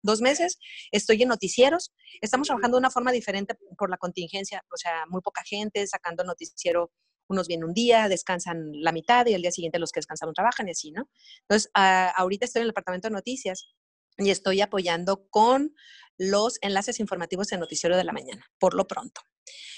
dos 0.02 0.20
meses. 0.20 0.58
Estoy 0.92 1.22
en 1.22 1.28
noticieros. 1.28 1.92
Estamos 2.20 2.48
trabajando 2.48 2.76
de 2.76 2.80
una 2.80 2.90
forma 2.90 3.12
diferente 3.12 3.54
por 3.76 3.90
la 3.90 3.96
contingencia, 3.96 4.64
o 4.72 4.76
sea, 4.76 5.04
muy 5.08 5.20
poca 5.20 5.42
gente, 5.44 5.86
sacando 5.86 6.24
noticiero. 6.24 6.92
Unos 7.28 7.48
vienen 7.48 7.64
un 7.64 7.74
día, 7.74 8.08
descansan 8.08 8.70
la 8.74 8.92
mitad 8.92 9.26
y 9.26 9.34
el 9.34 9.42
día 9.42 9.50
siguiente 9.50 9.80
los 9.80 9.90
que 9.90 9.98
descansan 9.98 10.32
trabajan 10.32 10.68
y 10.68 10.70
así, 10.70 10.92
¿no? 10.92 11.08
Entonces, 11.40 11.70
ahorita 11.74 12.44
estoy 12.44 12.60
en 12.60 12.64
el 12.64 12.68
departamento 12.68 13.08
de 13.08 13.14
noticias 13.14 13.74
y 14.16 14.30
estoy 14.30 14.60
apoyando 14.60 15.28
con 15.28 15.74
los 16.18 16.58
enlaces 16.62 17.00
informativos 17.00 17.52
en 17.52 17.60
Noticiero 17.60 17.96
de 17.96 18.04
la 18.04 18.12
Mañana, 18.12 18.46
por 18.58 18.74
lo 18.74 18.86
pronto. 18.86 19.20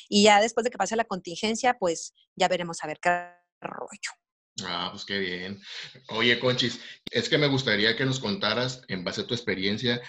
Y 0.09 0.25
ya 0.25 0.41
después 0.41 0.65
de 0.65 0.71
que 0.71 0.79
pase 0.79 0.95
la 0.95 1.05
contingencia, 1.05 1.79
pues 1.79 2.15
ya 2.37 2.49
veremos 2.49 2.85
a 2.85 2.87
ver 2.87 3.01
qué 3.01 3.31
rollo. 3.61 4.11
Ah, 4.65 4.89
pues 4.91 5.05
qué 5.05 5.19
bien. 5.19 5.61
Oye, 6.09 6.39
Conchis, 6.39 6.81
es 7.11 7.29
que 7.29 7.39
me 7.39 7.47
gustaría 7.47 7.97
que 7.97 8.05
nos 8.05 8.21
contaras, 8.21 8.83
en 8.89 9.05
base 9.05 9.23
a 9.23 9.27
tu 9.27 9.35
experiencia, 9.35 10.01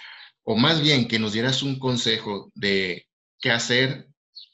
o 0.42 0.56
más 0.56 0.80
bien 0.80 1.08
que 1.08 1.18
nos 1.18 1.32
dieras 1.32 1.62
un 1.62 1.78
consejo 1.78 2.50
de 2.54 3.06
qué 3.40 3.50
hacer 3.50 4.08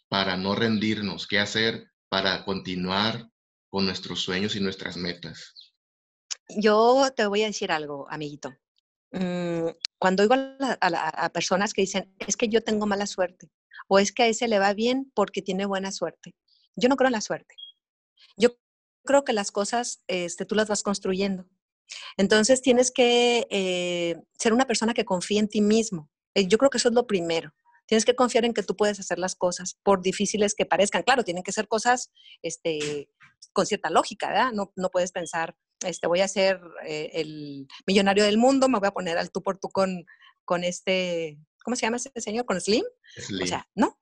para 0.09 0.37
no 0.37 0.55
rendirnos, 0.55 1.27
qué 1.27 1.39
hacer 1.39 1.91
para 2.09 2.45
continuar 2.45 3.29
con 3.69 3.87
nuestros 3.87 4.21
sueños 4.21 4.57
y 4.57 4.61
nuestras 4.61 4.97
metas. 4.97 5.55
Yo 6.49 7.11
te 7.15 7.27
voy 7.27 7.43
a 7.43 7.47
decir 7.47 7.73
algo, 7.73 8.07
amiguito. 8.11 8.55
Mm, 9.13 9.69
cuando 9.99 10.23
oigo 10.23 10.35
a, 10.59 11.29
personas 11.31 11.73
que 11.73 11.83
dicen, 11.83 12.15
es 12.19 12.37
que 12.37 12.49
yo 12.49 12.63
tengo 12.63 12.87
mala 12.87 13.07
suerte, 13.07 13.51
o 13.89 13.99
es 13.99 14.13
que 14.13 14.25
a 14.25 14.27
ese 14.29 14.49
le 14.49 14.59
va 14.59 14.73
bien 14.75 15.11
porque 15.15 15.43
tiene 15.43 15.67
buena 15.67 15.91
suerte. 15.91 16.35
Yo 16.77 16.89
no 16.89 16.97
creo 16.97 17.09
en 17.09 17.13
la 17.13 17.21
suerte. 17.21 17.55
Yo 18.37 18.51
creo 19.07 19.25
que 19.25 19.33
las 19.33 19.51
cosas 19.51 20.03
este, 20.07 20.45
tú 20.45 20.55
las 20.55 20.69
vas 20.69 20.83
construyendo. 20.83 21.47
Entonces 22.17 22.63
tienes 22.63 22.91
que 22.91 23.47
eh, 23.51 24.17
ser 24.39 24.53
una 24.53 24.67
persona 24.67 24.93
que 24.93 25.05
confíe 25.05 25.39
en 25.39 25.49
ti 25.49 25.61
mismo. 25.61 26.11
Eh, 26.35 26.47
yo 26.47 26.59
creo 26.59 26.71
que 26.71 26.79
eso 26.79 26.89
es 26.89 26.95
lo 26.95 27.07
primero. 27.07 27.53
Tienes 27.87 28.05
que 28.05 28.17
confiar 28.17 28.45
en 28.45 28.53
que 28.53 28.65
tú 28.65 28.77
puedes 28.77 28.99
hacer 28.99 29.19
las 29.19 29.37
cosas, 29.37 29.79
por 29.83 30.03
difíciles 30.03 30.55
que 30.55 30.67
parezcan. 30.67 31.05
Claro, 31.05 31.23
tienen 31.23 31.45
que 31.45 31.53
ser 31.53 31.69
cosas 31.69 32.11
este, 32.43 33.09
con 33.53 33.65
cierta 33.65 33.91
lógica, 33.91 34.29
¿verdad? 34.29 34.53
No, 34.53 34.73
no 34.75 34.91
puedes 34.91 35.13
pensar, 35.13 35.57
este, 35.85 36.09
voy 36.09 36.21
a 36.21 36.29
ser 36.29 36.61
eh, 36.85 37.11
el 37.15 37.69
millonario 37.87 38.25
del 38.25 38.39
mundo, 38.39 38.69
me 38.69 38.81
voy 38.81 38.89
a 38.89 38.93
poner 38.93 39.19
al 39.19 39.31
tú 39.31 39.43
por 39.43 39.59
tú 39.59 39.69
con, 39.69 40.05
con 40.45 40.65
este, 40.65 41.39
¿cómo 41.65 41.77
se 41.77 41.87
llama 41.87 41.99
ese 41.99 42.11
señor? 42.17 42.45
¿Con 42.45 42.61
Slim? 42.61 42.85
O 43.43 43.47
sea, 43.47 43.69
no, 43.75 43.99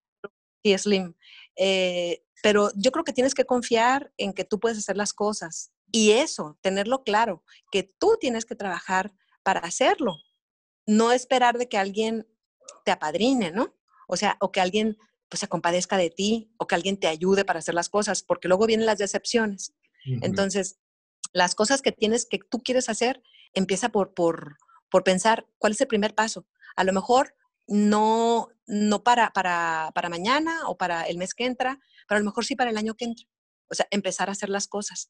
sí, 0.65 0.77
Slim. 0.77 1.15
Eh, 1.57 2.25
pero 2.43 2.71
yo 2.77 2.91
creo 2.91 3.05
que 3.05 3.13
tienes 3.13 3.35
que 3.35 3.45
confiar 3.45 4.13
en 4.17 4.33
que 4.33 4.45
tú 4.45 4.59
puedes 4.59 4.79
hacer 4.79 4.97
las 4.97 5.13
cosas 5.13 5.73
y 5.91 6.11
eso, 6.13 6.59
tenerlo 6.61 7.05
claro, 7.05 7.45
que 7.71 7.85
tú 7.85 8.17
tienes 8.21 8.45
que 8.45 8.57
trabajar 8.57 9.15
para 9.43 9.61
hacerlo, 9.61 10.19
no 10.87 11.13
esperar 11.13 11.57
de 11.59 11.69
que 11.69 11.79
alguien 11.79 12.27
te 12.85 12.91
apadrine, 12.91 13.51
¿no? 13.53 13.75
O 14.09 14.17
sea, 14.17 14.37
o 14.41 14.51
que 14.51 14.61
alguien 14.61 14.99
pues 15.29 15.41
se 15.41 15.49
compadezca 15.49 15.97
de 15.97 16.11
ti 16.11 16.53
o 16.59 16.67
que 16.67 16.75
alguien 16.75 16.99
te 16.99 17.07
ayude 17.07 17.45
para 17.45 17.61
hacer 17.61 17.75
las 17.75 17.89
cosas, 17.89 18.23
porque 18.23 18.49
luego 18.49 18.67
vienen 18.67 18.87
las 18.87 18.99
decepciones. 18.99 19.73
Entonces, 20.21 20.79
las 21.33 21.55
cosas 21.55 21.81
que 21.81 21.93
tienes, 21.93 22.27
que 22.27 22.39
tú 22.39 22.63
quieres 22.63 22.91
hacer, 22.91 23.23
empieza 23.55 23.89
por, 23.89 24.13
por, 24.13 24.59
por 24.91 25.03
pensar 25.03 25.47
cuál 25.59 25.73
es 25.73 25.81
el 25.81 25.87
primer 25.87 26.15
paso. 26.15 26.47
A 26.77 26.85
lo 26.85 26.93
mejor 26.93 27.35
no, 27.67 28.51
no 28.67 29.03
para, 29.03 29.31
para, 29.31 29.91
para 29.95 30.09
mañana 30.09 30.69
o 30.69 30.77
para 30.77 31.03
el 31.03 31.19
mes 31.19 31.35
que 31.35 31.47
entra, 31.47 31.81
pero 32.09 32.17
a 32.17 32.21
lo 32.21 32.27
mejor 32.27 32.45
sí 32.45 32.57
para 32.57 32.71
el 32.71 32.77
año 32.77 32.95
que 32.95 33.07
entra. 33.07 33.27
O 33.71 33.75
sea, 33.75 33.87
empezar 33.91 34.29
a 34.29 34.33
hacer 34.33 34.51
las 34.51 34.69
cosas. 34.69 35.09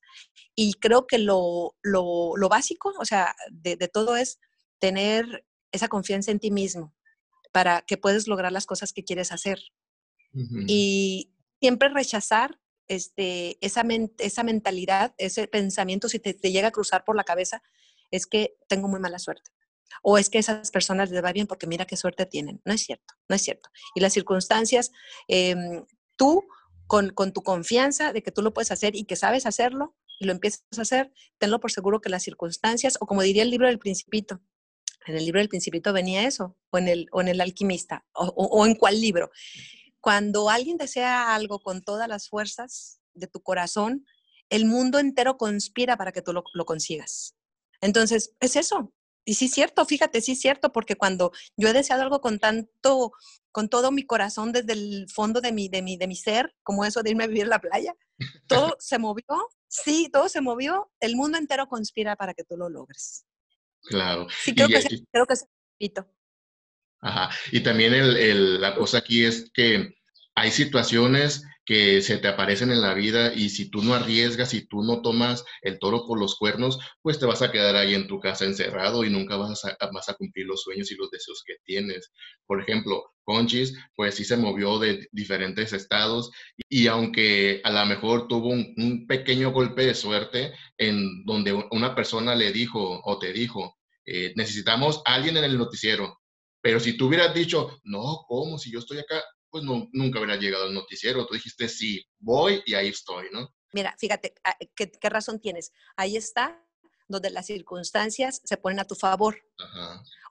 Y 0.55 0.75
creo 0.75 1.07
que 1.07 1.19
lo, 1.19 1.77
lo, 1.83 2.37
lo 2.37 2.49
básico, 2.49 2.93
o 2.99 3.05
sea, 3.05 3.35
de, 3.51 3.77
de, 3.77 3.89
todo 3.89 4.17
es 4.17 4.39
tener 4.79 5.45
esa 5.73 5.89
confianza 5.89 6.31
en 6.31 6.39
ti 6.39 6.51
mismo 6.51 6.95
para 7.53 7.83
que 7.83 7.97
puedas 7.97 8.27
lograr 8.27 8.53
las 8.53 8.67
cosas 8.67 8.93
que 8.93 9.05
quieres 9.05 9.33
hacer. 9.33 9.61
Y 10.67 11.33
siempre 11.61 11.89
rechazar 11.89 12.59
este, 12.89 13.65
esa, 13.65 13.85
esa 14.19 14.43
mentalidad, 14.43 15.15
ese 15.19 15.47
pensamiento, 15.47 16.09
si 16.09 16.19
te, 16.19 16.35
llega 16.35 16.69
a 16.69 16.73
cruzar 16.73 17.05
por 17.05 17.17
la 17.17 17.25
cabeza, 17.25 17.63
es 18.11 18.27
que 18.27 18.57
tengo 18.69 18.89
muy 18.89 19.01
mala 19.01 19.19
suerte. 19.19 19.51
O 20.03 20.19
es 20.19 20.31
que 20.31 20.39
esas 20.39 20.71
personas 20.71 21.11
les 21.11 21.23
va 21.25 21.33
bien 21.33 21.47
porque 21.47 21.67
mira 21.67 21.87
qué 21.87 21.97
suerte 21.97 22.27
tienen. 22.27 22.61
No 22.65 22.73
es 22.73 22.83
cierto, 22.83 23.15
no 23.29 23.37
es 23.37 23.43
cierto. 23.43 23.71
Y 23.95 24.01
las 24.01 24.13
circunstancias, 24.13 24.91
em, 25.29 25.85
tú 26.17 26.45
con, 26.87 27.11
con, 27.11 27.33
tu 27.33 27.43
confianza 27.43 28.13
de 28.13 28.23
que 28.23 28.31
tú 28.31 28.43
lo 28.43 28.53
puedes 28.53 28.71
hacer 28.71 28.95
y 28.95 29.05
que 29.05 29.17
sabes 29.17 29.47
hacerlo 29.47 29.97
y 30.19 30.27
lo 30.27 30.33
empiezas 30.33 30.65
a 30.77 30.83
hacer, 30.83 31.13
tenlo 31.39 31.61
por 31.61 31.73
seguro 31.73 32.01
que 32.01 32.11
las 32.11 32.23
circunstancias, 32.23 32.97
o 33.01 33.07
como 33.07 33.23
diría 33.23 33.43
el 33.43 33.51
libro 33.51 33.67
del 33.67 33.79
principito, 33.79 34.41
en 35.07 35.17
el 35.17 35.25
libro 35.25 35.41
del 35.41 35.49
principito 35.49 35.93
venía 35.93 36.27
eso, 36.27 36.57
o 36.71 36.79
en 36.79 36.89
el, 36.89 37.09
o 37.13 37.21
en 37.21 37.29
el 37.29 37.41
alquimista, 37.41 38.07
o, 38.15 38.27
o 38.27 38.67
en 38.67 38.75
cuál 38.75 39.01
libro, 39.01 39.31
cuando 40.01 40.51
alguien 40.51 40.77
desea 40.77 41.35
algo 41.35 41.61
con 41.61 41.83
todas 41.83 42.09
las 42.09 42.29
fuerzas 42.29 43.01
de 43.15 43.27
tu 43.27 43.41
corazón, 43.41 44.05
el 44.51 44.67
mundo 44.67 44.99
entero 44.99 45.39
conspira 45.39 45.97
para 45.97 46.13
que 46.13 46.23
tú 46.23 46.33
lo, 46.33 46.65
consigas. 46.67 47.35
Entonces, 47.81 48.35
es 48.39 48.57
eso. 48.57 48.93
Y 49.25 49.35
sí 49.35 49.47
es 49.47 49.53
cierto, 49.53 49.85
fíjate, 49.87 50.21
sí 50.21 50.33
es 50.33 50.41
cierto, 50.41 50.73
porque 50.73 50.97
cuando 50.97 51.33
yo 51.57 51.69
he 51.69 51.73
deseado 51.73 52.03
algo 52.03 52.21
con 52.21 52.39
tanto, 52.39 53.13
con 53.51 53.69
todo 53.69 53.91
mi 53.91 54.05
corazón 54.05 54.53
desde 54.53 54.73
el 54.75 55.07
fondo 55.13 55.41
de 55.41 55.53
mi, 55.53 55.69
de 55.69 55.83
mi, 55.83 55.97
de 55.97 56.07
mi 56.07 56.17
ser, 56.17 56.55
como 56.63 56.85
eso 56.85 57.03
de 57.03 57.11
irme 57.11 57.25
a 57.25 57.29
vivir 57.29 57.45
a 57.45 57.49
la 57.49 57.61
playa, 57.61 57.95
todo 58.47 58.77
se 58.79 58.99
movió, 58.99 59.25
sí, 59.69 60.11
todo 60.13 60.29
se 60.29 60.41
movió, 60.41 60.91
el 61.01 61.17
mundo 61.17 61.39
entero 61.39 61.67
conspira 61.69 62.17
para 62.17 62.35
que 62.35 62.45
tú 62.45 62.57
lo 62.57 62.69
logres. 62.69 63.25
Claro. 63.83 64.27
Sí, 64.43 64.55
creo, 64.55 64.69
que, 64.69 64.77
es, 64.77 65.03
creo 65.11 65.27
que 65.27 65.35
es 65.35 65.47
Ajá. 67.01 67.31
Y 67.53 67.63
también 67.63 67.93
el, 67.93 68.61
la 68.61 68.75
cosa 68.75 68.99
aquí 68.99 69.25
es 69.25 69.51
que 69.53 69.95
hay 70.35 70.51
situaciones 70.51 71.45
que 71.65 72.03
se 72.03 72.19
te 72.19 72.29
aparecen 72.29 72.71
en 72.71 72.81
la 72.81 72.95
vida 72.95 73.33
y 73.35 73.49
si 73.49 73.71
tú 73.71 73.83
no 73.83 73.95
arriesgas, 73.95 74.51
si 74.51 74.67
tú 74.67 74.83
no 74.83 75.03
tomas 75.03 75.45
el 75.63 75.79
toro 75.79 76.07
por 76.07 76.19
los 76.19 76.37
cuernos, 76.37 76.79
pues 77.03 77.19
te 77.19 77.27
vas 77.27 77.43
a 77.43 77.51
quedar 77.51 77.77
ahí 77.77 77.95
en 77.95 78.07
tu 78.07 78.21
casa 78.21 78.45
encerrado 78.45 79.05
y 79.05 79.11
nunca 79.11 79.37
vas 79.37 79.65
a, 79.65 79.77
vas 79.93 80.09
a 80.09 80.15
cumplir 80.15 80.47
los 80.47 80.63
sueños 80.63 80.91
y 80.93 80.97
los 80.97 81.11
deseos 81.11 81.43
que 81.47 81.55
tienes. 81.65 82.13
Por 82.47 82.61
ejemplo, 82.61 83.15
Conchis, 83.25 83.75
pues 83.97 84.15
sí 84.15 84.25
se 84.25 84.37
movió 84.37 84.79
de 84.79 85.09
diferentes 85.13 85.73
estados 85.73 86.31
y 86.69 86.87
aunque 86.87 87.61
a 87.65 87.71
lo 87.71 87.87
mejor 87.87 88.29
tuvo 88.29 88.49
un, 88.49 89.07
pequeño 89.09 89.53
golpe 89.53 89.87
de 89.87 89.95
suerte 89.95 90.53
en 90.79 91.25
donde 91.25 91.53
una 91.71 91.95
persona 91.95 92.35
le 92.35 92.53
dijo 92.53 93.01
o 93.05 93.19
te 93.19 93.33
dijo, 93.33 93.79
eh, 94.07 94.33
necesitamos 94.37 95.03
alguien 95.07 95.37
en 95.39 95.45
el 95.45 95.57
noticiero, 95.57 96.19
pero 96.61 96.81
si 96.81 96.97
tú 96.97 97.09
hubieras 97.09 97.35
dicho, 97.35 97.79
no, 97.85 98.25
¿cómo? 98.27 98.59
Si 98.59 98.71
yo 98.71 98.79
estoy 98.79 98.99
acá, 98.99 99.23
pues 99.55 99.63
no, 99.63 99.89
nunca 99.93 100.19
hubiera 100.19 100.35
llegado 100.35 100.65
al 100.65 100.75
noticiero. 100.75 101.25
Tú 101.29 101.35
dijiste, 101.35 101.69
sí, 101.69 102.05
voy 102.19 102.61
y 102.67 102.75
ahí 102.75 102.89
estoy, 102.89 103.29
¿no? 103.31 103.55
Mira, 103.73 103.95
fíjate, 104.01 104.35
ah, 104.43 104.57
¿qué, 104.75 104.91
qué 104.91 105.09
razón 105.09 105.39
tienes? 105.39 105.71
Ahí 105.97 106.17
está 106.17 106.61
donde 107.07 107.31
las 107.31 107.47
circunstancias 107.47 108.41
se 108.43 108.57
ponen 108.57 108.81
a 108.81 108.85
tu 108.85 108.97
favor. 108.97 109.41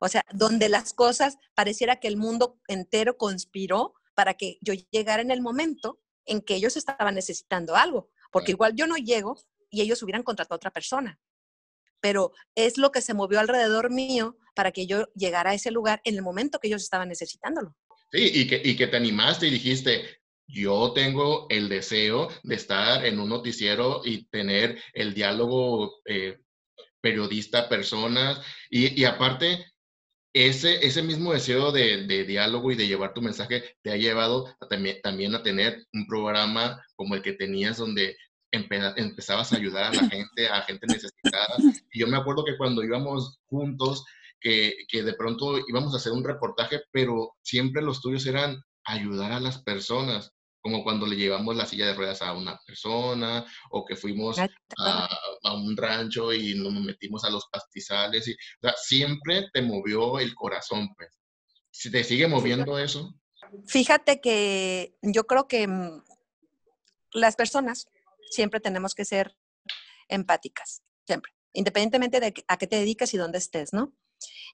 O 0.02 0.10
sea, 0.10 0.26
donde 0.34 0.68
las 0.68 0.92
cosas, 0.92 1.38
pareciera 1.56 2.02
que 2.02 2.10
el 2.10 2.18
mundo 2.18 2.60
entero 2.68 3.16
conspiró 3.16 3.94
para 4.14 4.34
que 4.34 4.58
yo 4.60 4.74
llegara 4.92 5.22
en 5.22 5.32
el 5.32 5.42
momento 5.42 6.02
en 6.26 6.42
que 6.42 6.56
ellos 6.56 6.76
estaban 6.76 7.16
necesitando 7.16 7.78
algo, 7.78 8.10
porque 8.30 8.52
igual 8.52 8.76
yo 8.76 8.88
no 8.88 8.98
llego 8.98 9.40
y 9.70 9.80
ellos 9.80 10.04
hubieran 10.04 10.24
contratado 10.24 10.56
a 10.56 10.58
otra 10.58 10.72
persona 10.72 11.18
pero 12.04 12.34
es 12.54 12.78
lo 12.78 12.92
que 12.92 13.02
se 13.02 13.14
movió 13.14 13.40
alrededor 13.40 13.90
mío 13.90 14.38
para 14.56 14.74
que 14.74 14.86
yo 14.86 15.06
llegara 15.16 15.52
a 15.52 15.54
ese 15.54 15.72
lugar 15.72 16.02
en 16.04 16.16
el 16.16 16.22
momento 16.22 16.60
que 16.60 16.68
ellos 16.68 16.84
estaban 16.84 17.08
necesitándolo. 17.08 17.78
Sí, 18.14 18.30
y 18.32 18.48
que, 18.48 18.62
y 18.64 18.76
que 18.76 18.86
te 18.86 18.98
animaste 18.98 19.48
y 19.48 19.50
dijiste, 19.50 20.06
yo 20.48 20.94
tengo 20.94 21.48
el 21.50 21.68
deseo 21.68 22.30
de 22.44 22.56
estar 22.56 23.04
en 23.08 23.20
un 23.20 23.30
noticiero 23.30 24.02
y 24.06 24.26
tener 24.26 24.80
el 24.94 25.16
diálogo 25.16 26.00
eh, 26.06 26.38
periodista-personas, 27.02 28.40
y, 28.70 29.02
y, 29.02 29.06
aparte, 29.06 29.66
ese, 30.32 30.86
ese 30.86 31.02
mismo 31.02 31.34
deseo 31.34 31.72
de, 31.72 32.06
de, 32.06 32.24
diálogo 32.24 32.72
y 32.72 32.76
de 32.76 32.88
llevar 32.88 33.16
tu 33.16 33.22
mensaje 33.22 33.64
te 33.82 33.92
ha 33.92 33.98
llevado 33.98 34.56
también, 34.70 35.02
también 35.02 35.34
a 35.34 35.42
tener 35.42 35.84
un 35.92 36.06
programa 36.06 36.86
como 36.96 37.16
el 37.16 37.24
que 37.24 37.34
tenías 37.34 37.78
donde 37.78 38.16
empezabas 38.52 39.52
a 39.52 39.58
ayudar 39.58 39.86
a 39.86 39.94
la 39.94 40.08
gente, 40.08 40.48
a 40.48 40.62
gente 40.62 40.86
necesitada. 40.86 41.56
Y 41.92 42.00
yo 42.00 42.08
me 42.08 42.18
acuerdo 42.18 42.46
que 42.46 42.58
cuando 42.58 42.84
íbamos 42.84 43.40
juntos, 43.46 44.06
que, 44.44 44.74
que, 44.88 45.02
de 45.02 45.14
pronto 45.14 45.58
íbamos 45.68 45.94
a 45.94 45.98
hacer 45.98 46.12
un 46.12 46.24
reportaje, 46.24 46.82
pero 46.92 47.36
siempre 47.42 47.82
los 47.82 48.02
tuyos 48.02 48.26
eran 48.28 48.62
ayudar 48.86 49.32
a 49.32 49.40
las 49.40 49.64
personas, 49.64 50.32
como 50.62 50.84
cuando 50.84 51.08
le 51.08 51.16
llevamos 51.16 51.56
la 51.56 51.66
silla 51.66 51.88
de 51.88 51.94
ruedas 51.94 52.22
a 52.22 52.34
una 52.34 52.60
persona, 52.66 53.46
o 53.72 53.86
que 53.86 53.96
fuimos 53.96 54.38
a, 54.38 54.50
a 55.44 55.54
un 55.56 55.76
rancho 55.76 56.34
y 56.34 56.56
nos 56.56 56.74
metimos 56.74 57.24
a 57.24 57.30
los 57.30 57.48
pastizales. 57.52 58.28
Y, 58.28 58.34
o 58.34 58.62
sea, 58.62 58.74
siempre 58.76 59.48
te 59.54 59.62
movió 59.62 60.20
el 60.20 60.36
corazón, 60.36 60.94
pues. 60.96 61.10
¿Te 61.92 62.04
sigue 62.04 62.28
moviendo 62.28 62.78
eso? 62.78 63.16
Fíjate 63.66 64.22
que 64.22 64.96
yo 65.02 65.26
creo 65.26 65.48
que 65.48 65.68
mm, 65.68 66.04
las 67.14 67.36
personas 67.36 67.88
siempre 68.30 68.60
tenemos 68.60 68.96
que 68.96 69.06
ser 69.06 69.36
empáticas, 70.08 70.84
siempre, 71.06 71.34
independientemente 71.54 72.20
de 72.20 72.34
a 72.48 72.58
qué 72.58 72.68
te 72.68 72.78
dediques 72.78 73.14
y 73.14 73.18
dónde 73.18 73.38
estés, 73.38 73.74
¿no? 73.74 73.94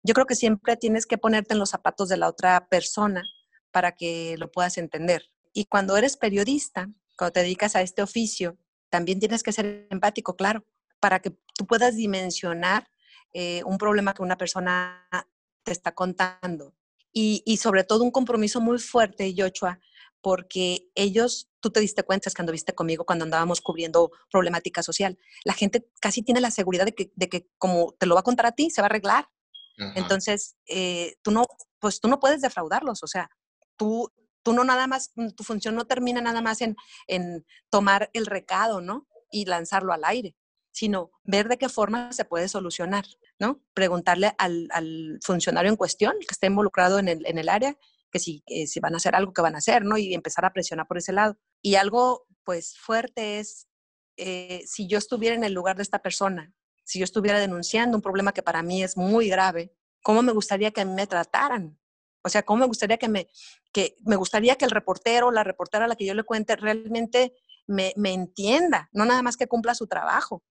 Yo 0.03 0.13
creo 0.13 0.25
que 0.25 0.35
siempre 0.35 0.77
tienes 0.77 1.05
que 1.05 1.17
ponerte 1.17 1.53
en 1.53 1.59
los 1.59 1.69
zapatos 1.69 2.09
de 2.09 2.17
la 2.17 2.27
otra 2.27 2.67
persona 2.67 3.23
para 3.71 3.93
que 3.93 4.35
lo 4.37 4.51
puedas 4.51 4.77
entender. 4.77 5.29
Y 5.53 5.65
cuando 5.65 5.97
eres 5.97 6.17
periodista, 6.17 6.89
cuando 7.17 7.33
te 7.33 7.41
dedicas 7.41 7.75
a 7.75 7.81
este 7.81 8.01
oficio, 8.01 8.57
también 8.89 9.19
tienes 9.19 9.43
que 9.43 9.51
ser 9.51 9.87
empático, 9.89 10.35
claro, 10.35 10.65
para 10.99 11.19
que 11.19 11.31
tú 11.55 11.65
puedas 11.67 11.95
dimensionar 11.95 12.89
eh, 13.33 13.63
un 13.65 13.77
problema 13.77 14.13
que 14.13 14.23
una 14.23 14.37
persona 14.37 15.07
te 15.63 15.71
está 15.71 15.93
contando. 15.93 16.73
Y, 17.11 17.43
y, 17.45 17.57
sobre 17.57 17.83
todo 17.83 18.03
un 18.03 18.11
compromiso 18.11 18.61
muy 18.61 18.77
fuerte, 18.77 19.33
Yochua, 19.33 19.79
porque 20.21 20.89
ellos, 20.95 21.49
tú 21.59 21.71
te 21.71 21.79
diste 21.79 22.03
cuenta, 22.03 22.29
es 22.29 22.35
que 22.35 22.41
anduviste 22.41 22.73
conmigo 22.73 23.05
cuando 23.05 23.25
andábamos 23.25 23.61
cubriendo 23.61 24.11
problemática 24.31 24.83
social. 24.83 25.17
La 25.43 25.53
gente 25.53 25.89
casi 25.99 26.21
tiene 26.21 26.41
la 26.41 26.51
seguridad 26.51 26.85
de 26.85 26.93
que, 26.93 27.11
de 27.15 27.29
que 27.29 27.47
como 27.57 27.93
te 27.97 28.05
lo 28.05 28.15
va 28.15 28.21
a 28.21 28.23
contar 28.23 28.45
a 28.45 28.51
ti, 28.51 28.69
se 28.69 28.81
va 28.81 28.85
a 28.85 28.89
arreglar. 28.89 29.29
Entonces, 29.95 30.55
eh, 30.67 31.15
tú 31.21 31.31
no, 31.31 31.45
pues 31.79 31.99
tú 32.01 32.07
no 32.07 32.19
puedes 32.19 32.41
defraudarlos, 32.41 33.01
o 33.03 33.07
sea, 33.07 33.29
tú, 33.77 34.11
tú 34.43 34.53
no 34.53 34.63
nada 34.63 34.87
más, 34.87 35.11
mm, 35.15 35.29
tu 35.29 35.43
función 35.43 35.75
no 35.75 35.85
termina 35.85 36.21
nada 36.21 36.41
más 36.41 36.61
en, 36.61 36.75
en 37.07 37.45
tomar 37.69 38.09
el 38.13 38.25
recado, 38.25 38.81
¿no? 38.81 39.07
Y 39.31 39.45
lanzarlo 39.45 39.93
al 39.93 40.03
aire, 40.03 40.35
sino 40.71 41.11
ver 41.23 41.47
de 41.47 41.57
qué 41.57 41.69
forma 41.69 42.11
se 42.11 42.25
puede 42.25 42.49
solucionar, 42.49 43.05
¿no? 43.39 43.61
Preguntarle 43.73 44.33
al, 44.37 44.67
al 44.71 45.19
funcionario 45.23 45.69
en 45.69 45.77
cuestión, 45.77 46.13
que 46.19 46.31
esté 46.31 46.47
involucrado 46.47 46.99
en 46.99 47.07
el, 47.07 47.25
en 47.25 47.37
el 47.37 47.49
área, 47.49 47.77
que 48.11 48.19
si, 48.19 48.43
eh, 48.47 48.67
si 48.67 48.79
van 48.79 48.93
a 48.93 48.97
hacer 48.97 49.15
algo 49.15 49.33
que 49.33 49.41
van 49.41 49.55
a 49.55 49.59
hacer, 49.59 49.85
¿no? 49.85 49.97
Y 49.97 50.13
empezar 50.13 50.45
a 50.45 50.53
presionar 50.53 50.87
por 50.87 50.97
ese 50.97 51.13
lado. 51.13 51.37
Y 51.61 51.75
algo, 51.75 52.25
pues, 52.43 52.77
fuerte 52.77 53.39
es, 53.39 53.67
eh, 54.17 54.63
si 54.65 54.87
yo 54.87 54.97
estuviera 54.97 55.35
en 55.35 55.43
el 55.43 55.53
lugar 55.53 55.77
de 55.77 55.83
esta 55.83 55.99
persona, 55.99 56.53
si 56.89 56.97
yo 56.97 57.03
estuviera 57.03 57.39
denunciando 57.39 57.95
un 57.95 58.01
problema 58.01 58.33
que 58.33 58.41
para 58.41 58.63
mí 58.63 58.81
es 58.81 58.97
muy 58.97 59.29
grave, 59.29 59.71
¿cómo 60.01 60.23
me 60.23 60.31
gustaría 60.31 60.71
que 60.71 60.83
me 60.85 61.05
trataran? 61.05 61.77
O 62.23 62.29
sea, 62.29 62.41
¿cómo 62.41 62.61
me 62.61 62.65
gustaría 62.65 62.97
que 62.97 63.07
me, 63.07 63.27
que 63.71 63.95
me 64.05 64.15
gustaría 64.15 64.55
que 64.55 64.65
el 64.65 64.71
reportero, 64.71 65.29
la 65.29 65.43
reportera 65.43 65.85
a 65.85 65.87
la 65.87 65.95
que 65.95 66.07
yo 66.07 66.15
le 66.15 66.23
cuente 66.23 66.55
realmente 66.55 67.35
me, 67.67 67.93
me 67.95 68.11
entienda, 68.11 68.89
no 68.91 69.05
nada 69.05 69.21
más 69.21 69.37
que 69.37 69.45
cumpla 69.45 69.75
su 69.75 69.85
trabajo. 69.85 70.43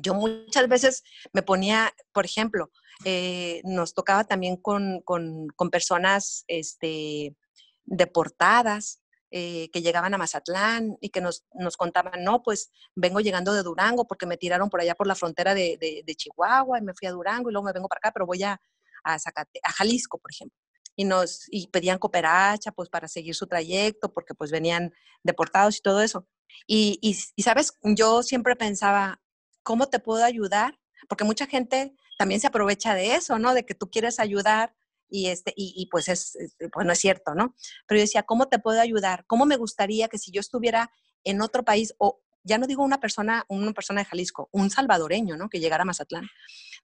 Yo 0.00 0.14
muchas 0.14 0.68
veces 0.68 1.04
me 1.32 1.42
ponía, 1.42 1.94
por 2.12 2.24
ejemplo, 2.24 2.72
eh, 3.04 3.60
nos 3.62 3.94
tocaba 3.94 4.24
también 4.24 4.56
con, 4.56 5.02
con, 5.02 5.46
con 5.54 5.70
personas 5.70 6.44
este, 6.48 7.36
deportadas 7.84 9.03
eh, 9.36 9.68
que 9.72 9.82
llegaban 9.82 10.14
a 10.14 10.16
Mazatlán 10.16 10.96
y 11.00 11.08
que 11.08 11.20
nos, 11.20 11.44
nos, 11.54 11.76
contaban, 11.76 12.22
no, 12.22 12.40
pues 12.40 12.70
vengo 12.94 13.18
llegando 13.18 13.52
de 13.52 13.64
Durango 13.64 14.06
porque 14.06 14.26
me 14.26 14.36
tiraron 14.36 14.70
por 14.70 14.80
allá 14.80 14.94
por 14.94 15.08
la 15.08 15.16
frontera 15.16 15.54
de, 15.54 15.76
de, 16.06 16.14
Chihuahua 16.14 16.78
y 16.78 16.82
me 16.82 16.94
fui 16.94 17.08
a 17.08 17.10
Durango 17.10 17.50
y 17.50 17.52
luego 17.52 17.66
me 17.66 17.72
vengo 17.72 17.88
para 17.88 17.98
acá, 17.98 18.12
pero 18.12 18.26
voy 18.26 18.44
a, 18.44 18.60
a, 19.02 19.14
a 19.16 19.72
Jalisco, 19.72 20.18
por 20.18 20.30
ejemplo. 20.30 20.56
Y, 20.94 21.04
nos, 21.04 21.48
y 21.50 21.66
pedían 21.66 21.98
cooperacha 21.98 22.70
pues 22.70 22.88
para 22.88 23.08
seguir 23.08 23.34
su 23.34 23.48
trayecto 23.48 24.14
porque 24.14 24.34
pues 24.34 24.52
venían 24.52 24.92
deportados 25.24 25.78
y 25.78 25.80
todo 25.80 26.00
eso. 26.00 26.28
Y, 26.68 27.00
y, 27.02 27.18
y, 27.34 27.42
sabes, 27.42 27.72
yo 27.82 28.22
siempre 28.22 28.54
pensaba, 28.54 29.20
¿cómo 29.64 29.88
te 29.88 29.98
puedo 29.98 30.22
ayudar? 30.22 30.78
Porque 31.08 31.24
mucha 31.24 31.48
gente 31.48 31.96
también 32.18 32.40
se 32.40 32.46
aprovecha 32.46 32.94
de 32.94 33.16
eso, 33.16 33.40
¿no? 33.40 33.52
De 33.52 33.66
que 33.66 33.74
tú 33.74 33.90
quieres 33.90 34.20
ayudar 34.20 34.76
y, 35.14 35.28
este, 35.28 35.54
y, 35.56 35.86
pues, 35.92 36.08
es, 36.08 36.36
pues 36.72 36.84
no 36.84 36.92
es 36.92 36.98
cierto, 36.98 37.36
¿no? 37.36 37.54
Pero 37.86 37.98
yo 37.98 38.02
decía, 38.02 38.24
¿cómo 38.24 38.48
te 38.48 38.58
puedo 38.58 38.80
ayudar? 38.80 39.24
¿Cómo 39.28 39.46
me 39.46 39.56
gustaría 39.56 40.08
que 40.08 40.18
si 40.18 40.32
yo 40.32 40.40
estuviera 40.40 40.90
en 41.22 41.40
otro 41.40 41.64
país, 41.64 41.94
o 41.98 42.20
ya 42.42 42.58
no 42.58 42.66
digo 42.66 42.82
una 42.82 42.98
persona, 42.98 43.44
una 43.48 43.72
persona 43.72 44.00
de 44.00 44.06
Jalisco, 44.06 44.48
un 44.50 44.70
salvadoreño, 44.70 45.36
¿no? 45.36 45.48
Que 45.48 45.60
llegara 45.60 45.82
a 45.82 45.84
Mazatlán, 45.84 46.28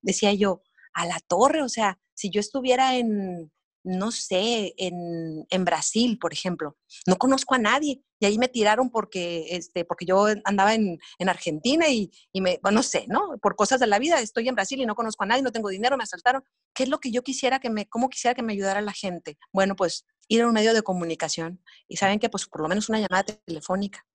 decía 0.01 0.33
yo, 0.33 0.63
a 0.95 1.07
la 1.07 1.19
torre, 1.27 1.61
o 1.63 1.69
sea, 1.69 1.99
si 2.15 2.31
yo 2.31 2.39
estuviera 2.39 2.95
en, 2.95 3.51
no 3.83 4.11
sé, 4.11 4.75
en, 4.77 5.47
en, 5.49 5.65
Brasil, 5.65 6.19
por 6.19 6.33
ejemplo. 6.33 6.77
No 7.07 7.17
conozco 7.17 7.55
a 7.55 7.59
nadie. 7.59 8.03
Y 8.19 8.27
ahí 8.27 8.39
me 8.39 8.49
tiraron 8.49 8.91
porque, 8.91 9.47
este, 9.51 9.85
porque 9.85 10.05
yo 10.05 10.27
andaba 10.45 10.75
en, 10.75 10.99
en 11.19 11.29
Argentina 11.29 11.89
y, 11.89 12.11
y, 12.33 12.41
me, 12.41 12.59
bueno, 12.63 12.77
no 12.77 12.83
sé, 12.83 13.07
¿no? 13.09 13.39
Por 13.41 13.57
cosas 13.57 13.81
de 13.81 13.87
la 13.87 13.99
vida, 13.99 14.21
estoy 14.21 14.49
en 14.49 14.55
Brasil 14.55 14.81
y 14.81 14.87
no 14.87 14.95
conozco 14.95 15.25
a 15.25 15.27
nadie, 15.27 15.43
no 15.43 15.53
tengo 15.53 15.71
dinero, 15.71 15.97
me 15.97 16.05
asaltaron. 16.05 16.45
¿Qué 16.75 16.83
es 16.83 16.89
lo 16.89 17.01
que 17.01 17.11
yo 17.11 17.23
quisiera 17.23 17.59
que 17.59 17.71
me, 17.71 17.89
cómo 17.89 18.11
quisiera 18.11 18.35
que 18.35 18.43
me 18.43 18.53
ayudara 18.53 18.83
la 18.83 18.93
gente? 18.93 19.39
Bueno, 19.53 19.75
pues 19.77 20.05
ir 20.29 20.43
a 20.43 20.47
un 20.47 20.55
medio 20.55 20.73
de 20.75 20.83
comunicación. 20.83 21.63
Y 21.89 21.97
saben 21.97 22.19
que, 22.19 22.29
pues, 22.31 22.47
por 22.47 22.63
lo 22.63 22.69
menos 22.69 22.89
una 22.89 23.01
llamada 23.01 23.25
telefónica 23.25 24.07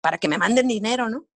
para 0.00 0.18
que 0.18 0.28
me 0.28 0.38
manden 0.38 0.68
dinero, 0.68 1.10
¿no? 1.10 1.26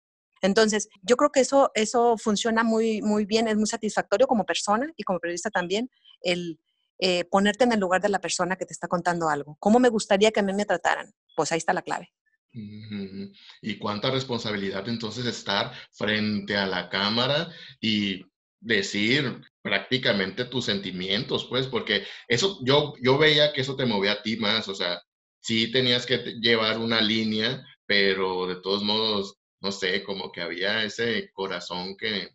Entonces, 0.41 0.89
yo 1.03 1.17
creo 1.17 1.31
que 1.31 1.41
eso, 1.41 1.71
eso 1.75 2.17
funciona 2.19 2.65
muy, 2.65 3.03
muy 3.03 3.25
bien, 3.27 3.47
es 3.47 3.57
muy 3.57 3.67
satisfactorio 3.67 4.27
como 4.27 4.45
persona 4.45 4.91
y 4.97 5.05
como 5.05 5.21
periodista 5.21 5.51
también, 5.51 5.89
el, 6.23 6.59
eh, 7.05 7.25
ponerte 7.25 7.65
en 7.65 7.73
el 7.73 7.81
lugar 7.81 8.01
de 8.01 8.09
la 8.09 8.21
persona 8.21 8.55
que 8.55 8.65
te 8.65 8.73
está 8.73 8.87
contando 8.87 9.29
algo. 9.29 9.57
¿Cómo 9.59 9.81
me 9.81 9.89
gustaría 9.89 10.31
que 10.31 10.39
a 10.39 10.45
mí 10.45 10.53
me 10.53 10.65
trataran? 10.65 11.13
Pues 11.35 11.51
ahí 11.51 11.59
está 11.59 11.73
la 11.73 11.83
clave. 11.83 12.13
Y 12.53 13.77
cuánta 13.79 14.09
responsabilidad 14.13 14.89
entonces 14.89 15.27
estar 15.27 15.73
frente 15.91 16.57
a 16.57 16.65
la 16.65 16.89
cámara 16.89 17.51
y 17.81 18.25
decir 18.61 19.41
prácticamente 19.63 20.45
tus 20.45 20.67
sentimientos, 20.67 21.47
pues, 21.47 21.67
porque 21.67 22.07
eso, 22.29 22.61
yo, 22.63 22.95
yo 23.03 23.19
veía 23.19 23.53
que 23.53 23.63
eso 23.63 23.75
te 23.75 23.85
movía 23.85 24.13
a 24.13 24.23
ti 24.23 24.37
más, 24.37 24.69
o 24.69 24.75
sea, 24.77 25.03
sí 25.41 25.73
tenías 25.73 26.07
que 26.07 26.19
llevar 26.41 26.79
una 26.79 27.01
línea, 27.01 27.67
pero 27.85 28.47
de 28.47 28.61
todos 28.63 28.85
modos, 28.85 29.41
no 29.61 29.73
sé, 29.73 30.05
como 30.05 30.31
que 30.31 30.41
había 30.41 30.85
ese 30.85 31.33
corazón 31.33 31.97
que 31.97 32.29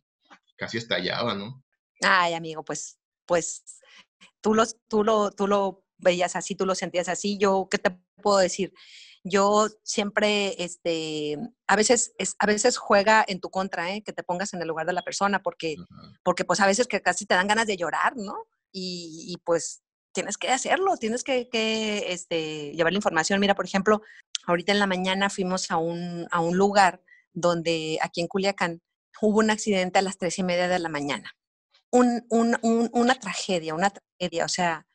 casi 0.57 0.77
estallaba, 0.77 1.35
¿no? 1.35 1.63
Ay, 2.01 2.33
amigo, 2.33 2.65
pues, 2.65 2.99
pues 3.25 3.63
tú, 4.47 4.53
los, 4.53 4.77
tú, 4.87 5.03
lo, 5.03 5.31
tú 5.31 5.45
lo 5.45 5.83
veías 5.97 6.37
así, 6.37 6.55
tú 6.55 6.65
lo 6.65 6.73
sentías 6.73 7.09
así. 7.09 7.37
Yo, 7.37 7.67
¿qué 7.69 7.77
te 7.77 7.91
puedo 8.21 8.37
decir? 8.37 8.71
Yo 9.25 9.67
siempre, 9.83 10.55
este, 10.63 11.37
a 11.67 11.75
veces, 11.75 12.13
es, 12.17 12.35
a 12.39 12.45
veces 12.45 12.77
juega 12.77 13.25
en 13.27 13.41
tu 13.41 13.49
contra, 13.49 13.93
¿eh? 13.93 14.03
que 14.03 14.13
te 14.13 14.23
pongas 14.23 14.53
en 14.53 14.61
el 14.61 14.69
lugar 14.69 14.87
de 14.87 14.93
la 14.93 15.01
persona, 15.01 15.43
porque, 15.43 15.75
porque 16.23 16.45
pues 16.45 16.61
a 16.61 16.65
veces 16.65 16.87
que 16.87 17.01
casi 17.01 17.25
te 17.25 17.35
dan 17.35 17.49
ganas 17.49 17.67
de 17.67 17.75
llorar, 17.75 18.15
¿no? 18.15 18.45
Y, 18.71 19.25
y 19.27 19.35
pues 19.43 19.81
tienes 20.13 20.37
que 20.37 20.47
hacerlo, 20.47 20.95
tienes 20.95 21.25
que, 21.25 21.49
que 21.49 22.13
este, 22.13 22.71
llevar 22.71 22.93
la 22.93 22.99
información. 22.99 23.41
Mira, 23.41 23.53
por 23.53 23.65
ejemplo, 23.65 24.01
ahorita 24.45 24.71
en 24.71 24.79
la 24.79 24.87
mañana 24.87 25.29
fuimos 25.29 25.71
a 25.71 25.77
un, 25.77 26.25
a 26.31 26.39
un 26.39 26.55
lugar 26.55 27.01
donde 27.33 27.99
aquí 28.01 28.21
en 28.21 28.27
Culiacán 28.27 28.81
hubo 29.21 29.39
un 29.39 29.49
accidente 29.49 29.99
a 29.99 30.03
las 30.03 30.17
tres 30.17 30.39
y 30.39 30.43
media 30.43 30.69
de 30.69 30.79
la 30.79 30.87
mañana 30.87 31.35
un, 31.91 32.25
un, 32.29 32.89
una 32.93 33.15
tragedia, 33.15 33.73
una 33.73 33.89
tragedia. 33.89 34.45
O 34.45 34.49
sea, 34.49 34.87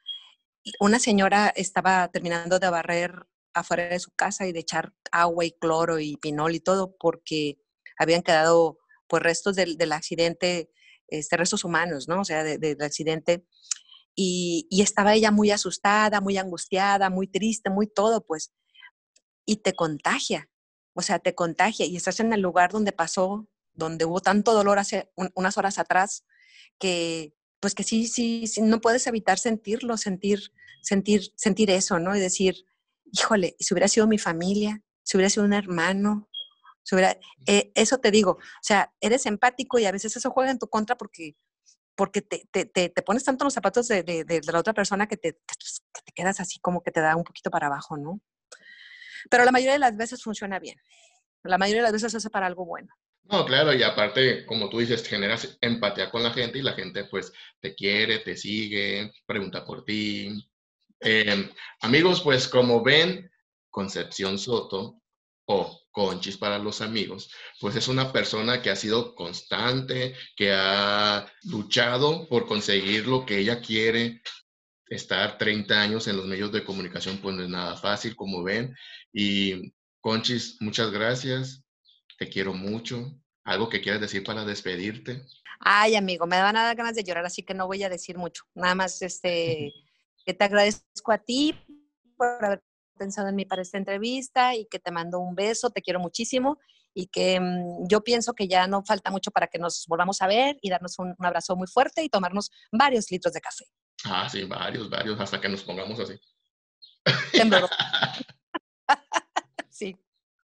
una 0.80 0.98
señora 0.98 1.52
estaba 1.54 2.08
terminando 2.08 2.58
de 2.58 2.70
barrer 2.70 3.26
afuera 3.54 3.88
de 3.88 3.98
su 3.98 4.10
casa 4.12 4.46
y 4.46 4.52
de 4.52 4.60
echar 4.60 4.94
agua 5.10 5.44
y 5.44 5.52
cloro 5.52 5.98
y 5.98 6.16
pinol 6.16 6.54
y 6.54 6.60
todo 6.60 6.96
porque 6.98 7.58
habían 7.98 8.22
quedado 8.22 8.78
pues 9.08 9.22
restos 9.22 9.56
del, 9.56 9.76
del 9.76 9.92
accidente, 9.92 10.70
este, 11.08 11.36
restos 11.36 11.64
humanos, 11.64 12.08
¿no? 12.08 12.20
O 12.20 12.24
sea, 12.24 12.44
del 12.44 12.82
accidente. 12.82 13.44
Y, 14.14 14.66
y, 14.70 14.82
estaba 14.82 15.14
ella 15.14 15.30
muy 15.30 15.50
asustada, 15.50 16.20
muy 16.20 16.36
angustiada, 16.36 17.10
muy 17.10 17.26
triste, 17.28 17.70
muy 17.70 17.86
todo, 17.86 18.24
pues. 18.24 18.52
Y 19.46 19.56
te 19.56 19.74
contagia, 19.74 20.50
o 20.94 21.02
sea, 21.02 21.18
te 21.18 21.34
contagia 21.34 21.86
y 21.86 21.96
estás 21.96 22.20
en 22.20 22.32
el 22.32 22.40
lugar 22.40 22.72
donde 22.72 22.92
pasó, 22.92 23.48
donde 23.72 24.04
hubo 24.04 24.20
tanto 24.20 24.52
dolor 24.54 24.78
hace 24.78 25.10
unas 25.34 25.56
horas 25.58 25.78
atrás, 25.78 26.24
que 26.78 27.34
pues 27.62 27.76
que 27.76 27.84
sí, 27.84 28.08
sí, 28.08 28.48
sí, 28.48 28.60
no 28.60 28.80
puedes 28.80 29.06
evitar 29.06 29.38
sentirlo, 29.38 29.96
sentir, 29.96 30.52
sentir, 30.80 31.32
sentir 31.36 31.70
eso, 31.70 32.00
¿no? 32.00 32.16
Y 32.16 32.18
decir, 32.18 32.66
híjole, 33.12 33.54
si 33.60 33.72
hubiera 33.72 33.86
sido 33.86 34.08
mi 34.08 34.18
familia, 34.18 34.82
si 35.04 35.16
hubiera 35.16 35.30
sido 35.30 35.44
un 35.46 35.52
hermano, 35.52 36.28
si 36.82 36.96
hubiera, 36.96 37.16
eh, 37.46 37.70
eso 37.76 37.98
te 37.98 38.10
digo, 38.10 38.32
o 38.32 38.62
sea, 38.62 38.92
eres 39.00 39.26
empático 39.26 39.78
y 39.78 39.84
a 39.84 39.92
veces 39.92 40.16
eso 40.16 40.32
juega 40.32 40.50
en 40.50 40.58
tu 40.58 40.66
contra 40.66 40.96
porque, 40.96 41.36
porque 41.94 42.20
te, 42.20 42.48
te, 42.50 42.66
te, 42.66 43.02
pones 43.02 43.22
tanto 43.22 43.44
los 43.44 43.54
zapatos 43.54 43.86
de, 43.86 44.42
la 44.44 44.58
otra 44.58 44.72
persona 44.72 45.06
que 45.06 45.16
te, 45.16 45.34
que 45.34 46.02
te 46.04 46.12
quedas 46.12 46.40
así 46.40 46.58
como 46.58 46.82
que 46.82 46.90
te 46.90 47.00
da 47.00 47.14
un 47.14 47.22
poquito 47.22 47.48
para 47.50 47.68
abajo, 47.68 47.96
¿no? 47.96 48.20
Pero 49.30 49.44
la 49.44 49.52
mayoría 49.52 49.74
de 49.74 49.78
las 49.78 49.96
veces 49.96 50.20
funciona 50.20 50.58
bien. 50.58 50.78
La 51.44 51.58
mayoría 51.58 51.82
de 51.82 51.92
las 51.92 52.02
veces 52.02 52.12
es 52.12 52.28
para 52.28 52.46
algo 52.46 52.64
bueno. 52.64 52.92
No, 53.24 53.46
claro, 53.46 53.72
y 53.72 53.82
aparte, 53.82 54.44
como 54.46 54.68
tú 54.68 54.78
dices, 54.80 55.06
generas 55.08 55.56
empatía 55.60 56.10
con 56.10 56.22
la 56.22 56.32
gente 56.32 56.58
y 56.58 56.62
la 56.62 56.74
gente 56.74 57.04
pues 57.04 57.32
te 57.60 57.74
quiere, 57.74 58.18
te 58.18 58.36
sigue, 58.36 59.12
pregunta 59.26 59.64
por 59.64 59.84
ti. 59.84 60.28
Em, 61.00 61.50
amigos, 61.80 62.20
pues 62.22 62.48
como 62.48 62.82
ven, 62.82 63.30
Concepción 63.70 64.38
Soto 64.38 65.00
o 65.46 65.80
Conchis 65.92 66.36
para 66.36 66.58
los 66.58 66.80
amigos, 66.82 67.30
pues 67.60 67.76
es 67.76 67.88
una 67.88 68.12
persona 68.12 68.60
que 68.62 68.70
ha 68.70 68.76
sido 68.76 69.14
constante, 69.14 70.14
que 70.36 70.52
ha 70.52 71.26
luchado 71.44 72.28
por 72.28 72.46
conseguir 72.46 73.06
lo 73.06 73.24
que 73.26 73.38
ella 73.38 73.60
quiere. 73.60 74.22
Estar 74.88 75.38
30 75.38 75.80
años 75.82 76.08
en 76.08 76.16
los 76.18 76.26
medios 76.26 76.52
de 76.52 76.64
comunicación 76.64 77.18
pues 77.18 77.34
no 77.36 77.42
es 77.44 77.48
nada 77.48 77.76
fácil, 77.76 78.16
como 78.16 78.42
ven. 78.42 78.76
Y 79.12 79.72
Conchis, 80.00 80.56
muchas 80.60 80.90
gracias. 80.92 81.61
Te 82.22 82.28
quiero 82.28 82.54
mucho. 82.54 83.20
¿Algo 83.42 83.68
que 83.68 83.80
quieras 83.80 84.00
decir 84.00 84.22
para 84.22 84.44
despedirte? 84.44 85.24
Ay, 85.58 85.96
amigo, 85.96 86.24
me 86.24 86.40
van 86.40 86.56
a 86.56 86.62
dar 86.62 86.76
ganas 86.76 86.94
de 86.94 87.02
llorar, 87.02 87.26
así 87.26 87.42
que 87.42 87.52
no 87.52 87.66
voy 87.66 87.82
a 87.82 87.88
decir 87.88 88.16
mucho. 88.16 88.44
Nada 88.54 88.76
más 88.76 89.02
este, 89.02 89.72
que 90.24 90.32
te 90.32 90.44
agradezco 90.44 91.10
a 91.10 91.18
ti 91.18 91.52
por 92.16 92.44
haber 92.44 92.62
pensado 92.96 93.28
en 93.28 93.34
mí 93.34 93.44
para 93.44 93.62
esta 93.62 93.76
entrevista 93.76 94.54
y 94.54 94.66
que 94.66 94.78
te 94.78 94.92
mando 94.92 95.18
un 95.18 95.34
beso, 95.34 95.70
te 95.70 95.82
quiero 95.82 95.98
muchísimo 95.98 96.60
y 96.94 97.08
que 97.08 97.40
mm, 97.40 97.88
yo 97.88 98.04
pienso 98.04 98.34
que 98.34 98.46
ya 98.46 98.68
no 98.68 98.84
falta 98.84 99.10
mucho 99.10 99.32
para 99.32 99.48
que 99.48 99.58
nos 99.58 99.84
volvamos 99.88 100.22
a 100.22 100.28
ver 100.28 100.56
y 100.62 100.70
darnos 100.70 101.00
un, 101.00 101.16
abrazo 101.18 101.56
muy 101.56 101.66
fuerte 101.66 102.04
y 102.04 102.08
tomarnos 102.08 102.52
varios 102.70 103.10
litros 103.10 103.34
de 103.34 103.40
café. 103.40 103.64
Ah, 104.04 104.28
sí, 104.30 104.44
varios, 104.44 104.88
varios, 104.88 105.18
hasta 105.18 105.40
que 105.40 105.48
nos 105.48 105.64
pongamos 105.64 105.98
así. 105.98 106.14
sí. 109.70 109.96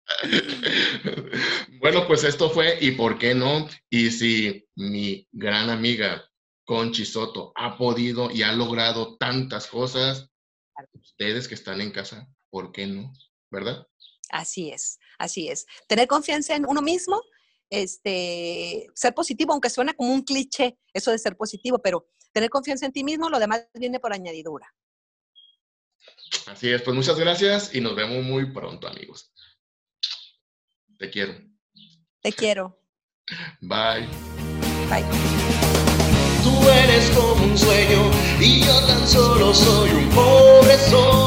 Bueno, 1.81 2.07
pues 2.07 2.25
esto 2.25 2.51
fue 2.51 2.77
y 2.81 2.93
por 2.93 3.19
qué 3.19 3.35
no. 3.35 3.69
Y 3.89 4.11
si 4.11 4.67
mi 4.75 5.27
gran 5.31 5.71
amiga 5.71 6.29
Conchi 6.65 7.05
Soto 7.05 7.53
ha 7.55 7.79
podido 7.79 8.31
y 8.31 8.43
ha 8.43 8.53
logrado 8.53 9.17
tantas 9.17 9.69
cosas, 9.69 10.29
ustedes 10.93 11.49
que 11.49 11.55
están 11.55 11.81
en 11.81 11.93
casa, 11.93 12.29
¿por 12.51 12.73
qué 12.73 12.87
no? 12.87 13.13
¿Verdad? 13.51 13.87
Así 14.31 14.71
es, 14.71 14.99
así 15.19 15.49
es. 15.49 15.67
Tener 15.87 16.07
confianza 16.07 16.55
en 16.55 16.67
uno 16.67 16.83
mismo, 16.83 17.23
este, 17.71 18.87
ser 18.95 19.15
positivo, 19.15 19.53
aunque 19.53 19.71
suena 19.71 19.95
como 19.95 20.13
un 20.13 20.23
cliché 20.23 20.79
eso 20.93 21.11
de 21.11 21.19
ser 21.19 21.37
positivo, 21.37 21.79
pero 21.79 22.09
tener 22.33 22.51
confianza 22.51 22.87
en 22.87 22.93
ti 22.93 23.05
mismo, 23.05 23.31
lo 23.31 23.39
demás 23.39 23.67
viene 23.75 24.01
por 24.01 24.13
añadidura. 24.13 24.67
Así 26.47 26.71
es, 26.71 26.83
pues 26.83 26.95
muchas 26.95 27.19
gracias 27.19 27.75
y 27.75 27.81
nos 27.81 27.95
vemos 27.97 28.23
muy 28.25 28.53
pronto, 28.53 28.89
amigos. 28.89 29.33
Te 30.99 31.11
quiero. 31.11 31.33
Te 32.21 32.33
quiero. 32.33 32.81
Bye. 33.61 34.09
Bye. 34.91 35.05
Tú 36.43 36.69
eres 36.69 37.11
como 37.11 37.45
un 37.45 37.57
sueño 37.57 38.11
y 38.41 38.61
yo 38.65 38.81
tan 38.87 39.07
solo 39.07 39.55
soy 39.55 39.91
un 39.91 40.09
pobre 40.09 40.77
sol. 40.91 41.19